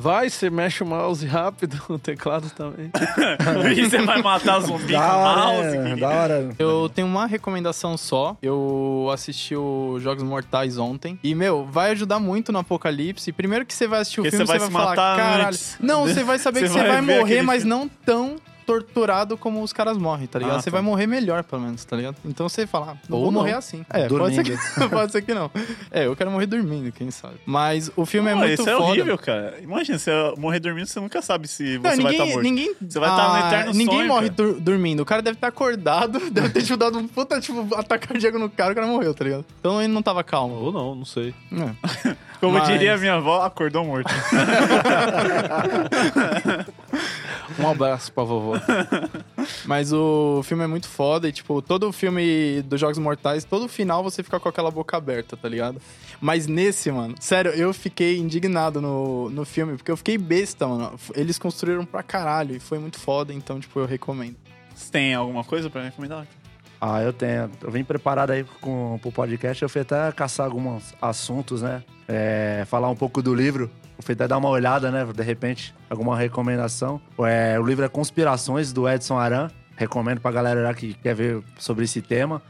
[0.00, 2.88] Vai, você mexe o mouse rápido, o teclado também.
[3.76, 5.94] e você vai matar zumbi com Da hora, mouse.
[5.94, 6.48] que- da hora.
[6.58, 8.36] Eu tenho uma recomendação só.
[8.40, 11.18] Eu assisti o Jogos Mortais ontem.
[11.22, 13.32] E, meu, vai ajudar muito no Apocalipse.
[13.32, 15.16] Primeiro que você vai assistir o Porque filme, você você vai vai, se falar, matar
[15.16, 15.46] caralho.
[15.48, 15.76] antes.
[15.80, 18.36] Não, você vai saber Você que você vai vai morrer, aquele mas não tão
[18.68, 20.56] torturado como os caras morrem, tá ligado?
[20.58, 20.76] Ah, você tá.
[20.76, 22.16] vai morrer melhor, pelo menos, tá ligado?
[22.22, 23.40] Então você fala, ah, não Ou vou não.
[23.40, 23.82] morrer assim.
[23.88, 24.56] É, pode ser, que,
[24.90, 25.50] pode ser que não.
[25.90, 27.36] É, eu quero morrer dormindo, quem sabe.
[27.46, 28.84] Mas o filme é Pô, muito isso é foda.
[28.84, 29.56] horrível, cara.
[29.62, 32.42] Imagina, você morrer dormindo, você nunca sabe se Não, você vai ninguém, estar morto.
[32.42, 35.00] ninguém, Você vai estar no Ah, eterno Ninguém sonho, morre dur- dormindo.
[35.00, 38.50] O cara deve estar acordado, deve ter te dado um puta, tipo, ataque cardíaco no
[38.50, 39.44] cara, o cara morreu, tá ligado?
[39.58, 40.54] Então ele não tava calmo.
[40.56, 41.32] Ou não, não sei.
[41.52, 42.16] É.
[42.38, 44.12] Como Mas- diria minha avó, acordou morto.
[47.58, 48.54] Um abraço pra vovó.
[49.64, 53.64] Mas o filme é muito foda e, tipo, todo o filme dos Jogos Mortais, todo
[53.64, 55.80] o final você fica com aquela boca aberta, tá ligado?
[56.20, 60.98] Mas nesse, mano, sério, eu fiquei indignado no, no filme, porque eu fiquei besta, mano.
[61.14, 64.36] Eles construíram pra caralho e foi muito foda, então, tipo, eu recomendo.
[64.74, 66.26] Você tem alguma coisa pra recomendar?
[66.80, 67.50] Ah, eu tenho.
[67.60, 69.62] Eu vim preparado aí com, pro podcast.
[69.62, 71.82] Eu fui até caçar alguns assuntos, né?
[72.06, 73.70] É, falar um pouco do livro.
[74.00, 75.04] Fui até dar uma olhada, né?
[75.04, 77.00] De repente, alguma recomendação.
[77.26, 79.48] É, o livro é Conspirações, do Edson Aran.
[79.78, 82.42] Recomendo pra galera lá que quer ver sobre esse tema.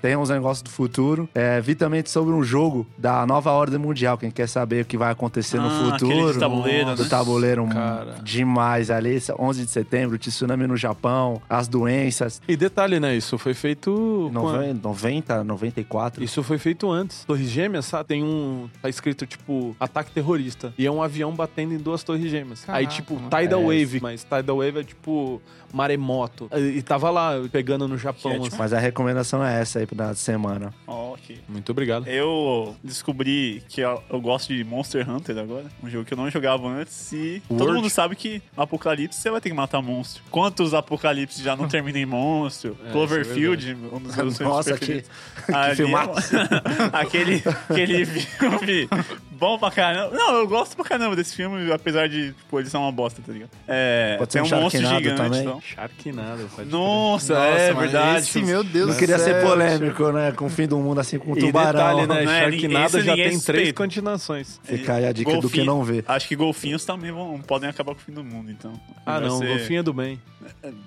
[0.00, 1.28] Tem uns negócios do futuro.
[1.34, 4.16] É, vi também sobre um jogo da nova ordem mundial.
[4.16, 6.32] Quem quer saber o que vai acontecer no Ah, aquele futuro.
[6.32, 7.08] de tabuleiro, do né?
[7.08, 8.14] tabuleiro Cara.
[8.22, 9.10] demais ali.
[9.14, 12.40] Esse 11 de setembro, tsunami no Japão, as doenças.
[12.48, 13.14] E detalhe, né?
[13.16, 14.30] Isso foi feito.
[14.32, 14.80] quando?
[14.82, 16.24] 90, 90 94.
[16.24, 17.24] Isso foi feito antes.
[17.24, 18.08] Torres Gêmeas, sabe?
[18.08, 18.70] Tem um.
[18.80, 20.72] Tá escrito, tipo, ataque terrorista.
[20.78, 22.60] E é um avião batendo em duas torres gêmeas.
[22.68, 23.28] Aí, Caraca, tipo, mano.
[23.28, 24.00] Tidal É, Wave.
[24.00, 26.48] Mas Tidal Wave é tipo maremoto.
[26.56, 28.32] e tava lá, pegando no Japão.
[28.32, 28.56] É, assim.
[28.58, 30.72] Mas a recomendação é essa aí da semana.
[30.86, 31.38] Ok.
[31.48, 32.06] Muito obrigado.
[32.06, 36.30] Eu descobri que eu, eu gosto de Monster Hunter agora, um jogo que eu não
[36.30, 37.76] jogava antes e todo Word?
[37.76, 40.22] mundo sabe que no Apocalipse você vai ter que matar monstro.
[40.30, 42.76] Quantos Apocalipse já não terminam em monstro?
[42.86, 45.02] É, Cloverfield, um dos meus filmes Nossa, que,
[45.46, 46.28] preferidos.
[46.28, 46.36] que
[46.92, 48.88] aquele, aquele filme
[49.38, 50.14] bom pra caramba.
[50.16, 53.32] Não, eu gosto pra caramba desse filme, apesar de, tipo, ele ser uma bosta, tá
[53.32, 53.50] ligado?
[53.68, 55.40] É, Pode ser tem um um monstro gigante, também?
[55.42, 55.60] então.
[55.60, 56.48] Sharknado.
[56.54, 58.18] pode Nossa, Nossa, é verdade.
[58.20, 60.32] Esse, meu Deus Não queria ser polêmico, né?
[60.32, 61.72] Com o fim do mundo assim, com o E tubarão.
[61.72, 62.24] detalhe, né?
[62.24, 64.60] Não é, Sharknado esse já tem três continuações.
[64.64, 66.04] Fica aí a dica do que não vê.
[66.06, 68.72] Acho que golfinhos também vão, podem acabar com o fim do mundo, então.
[69.04, 70.20] Ah, não, ser- golfinho é do bem.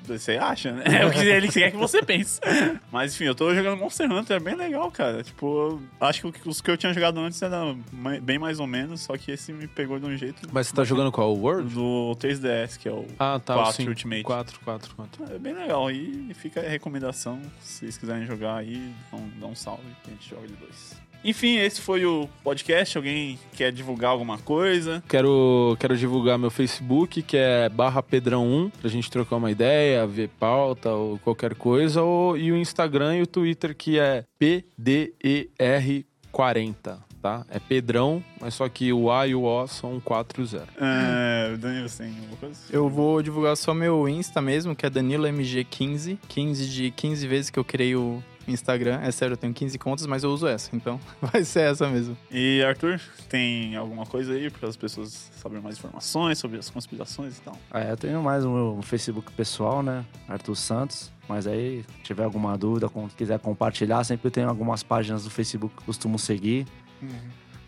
[0.06, 0.84] Você acha, né?
[1.02, 2.40] É o que ele quer que você pense.
[2.92, 5.24] Mas enfim, eu tô jogando Monster Hunter, é bem legal, cara.
[5.24, 8.68] Tipo, eu acho que os que eu tinha jogado antes eram ma- bem mais ou
[8.68, 10.48] menos, só que esse me pegou de um jeito.
[10.52, 11.34] Mas você tá jogando qual?
[11.36, 11.74] O World?
[11.74, 13.06] Do 3DS, que é o.
[13.20, 13.56] Ah, tá.
[13.56, 13.88] 4 sim.
[13.88, 14.24] Ultimate.
[14.24, 15.34] 4, 4, 4.
[15.36, 15.90] É bem legal.
[15.92, 20.10] E fica a recomendação, se vocês quiserem jogar aí, dá um, dá um salve que
[20.12, 21.00] a gente joga de dois.
[21.24, 22.98] Enfim, esse foi o podcast.
[22.98, 25.04] Alguém quer divulgar alguma coisa?
[25.08, 30.30] Quero, quero divulgar meu Facebook, que é barra Pedrão1, pra gente trocar uma ideia, ver
[30.40, 32.02] pauta ou qualquer coisa.
[32.02, 37.46] Ou, e o Instagram e o Twitter, que é PDER40, tá?
[37.50, 40.68] É Pedrão, mas só que o A e o O são 40.
[40.80, 42.60] É, Daniel, você tem alguma coisa?
[42.70, 46.18] Eu vou divulgar só meu Insta mesmo, que é DaniloMG15.
[46.28, 49.00] 15 de 15 vezes que eu criei o Instagram.
[49.02, 50.76] É sério, eu tenho 15 contas, mas eu uso essa.
[50.76, 52.18] Então vai ser essa mesmo.
[52.32, 57.38] E Arthur, tem alguma coisa aí para as pessoas saberem mais informações sobre as conspirações
[57.38, 57.58] e tal?
[57.72, 60.06] Ah, eu tenho mais o meu Facebook pessoal, né?
[60.28, 61.12] Arthur Santos.
[61.28, 65.82] Mas aí, se tiver alguma dúvida, quiser compartilhar, sempre tem algumas páginas do Facebook que
[65.82, 66.66] eu costumo seguir.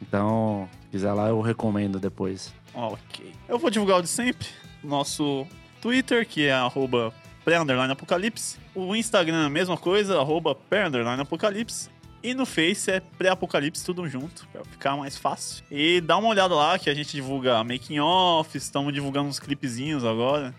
[0.02, 2.52] Então, se quiser lá, eu recomendo depois.
[2.74, 3.32] Ok.
[3.48, 4.48] Eu vou divulgar o de sempre.
[4.84, 5.46] Nosso
[5.80, 7.14] Twitter, que é arroba
[7.44, 8.58] pré-apocalipse.
[8.76, 11.90] O Instagram, mesma coisa, arroba pré-apocalipse.
[12.24, 15.64] E no Face é pré-apocalipse, tudo junto, pra ficar mais fácil.
[15.72, 20.06] E dá uma olhada lá que a gente divulga making offs, estamos divulgando uns clipezinhos
[20.06, 20.54] agora.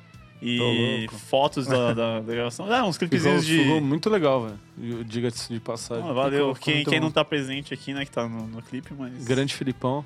[0.45, 2.67] E fotos da, da, da gravação.
[2.73, 3.59] É, uns Ficou, clipezinhos de.
[3.59, 4.45] ficou muito legal,
[4.77, 5.05] velho.
[5.05, 6.03] Diga-se de passagem.
[6.05, 6.53] Ah, valeu.
[6.53, 7.05] Ficou- ficou quem quem bom.
[7.07, 9.25] não tá presente aqui, né, que tá no, no clipe, mas.
[9.25, 10.05] Grande Filipão.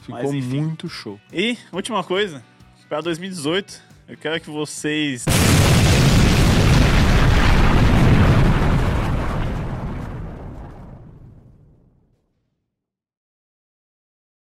[0.00, 1.18] Ficou Mas, muito show.
[1.32, 2.42] E, última coisa,
[2.88, 5.24] pra 2018, eu quero que vocês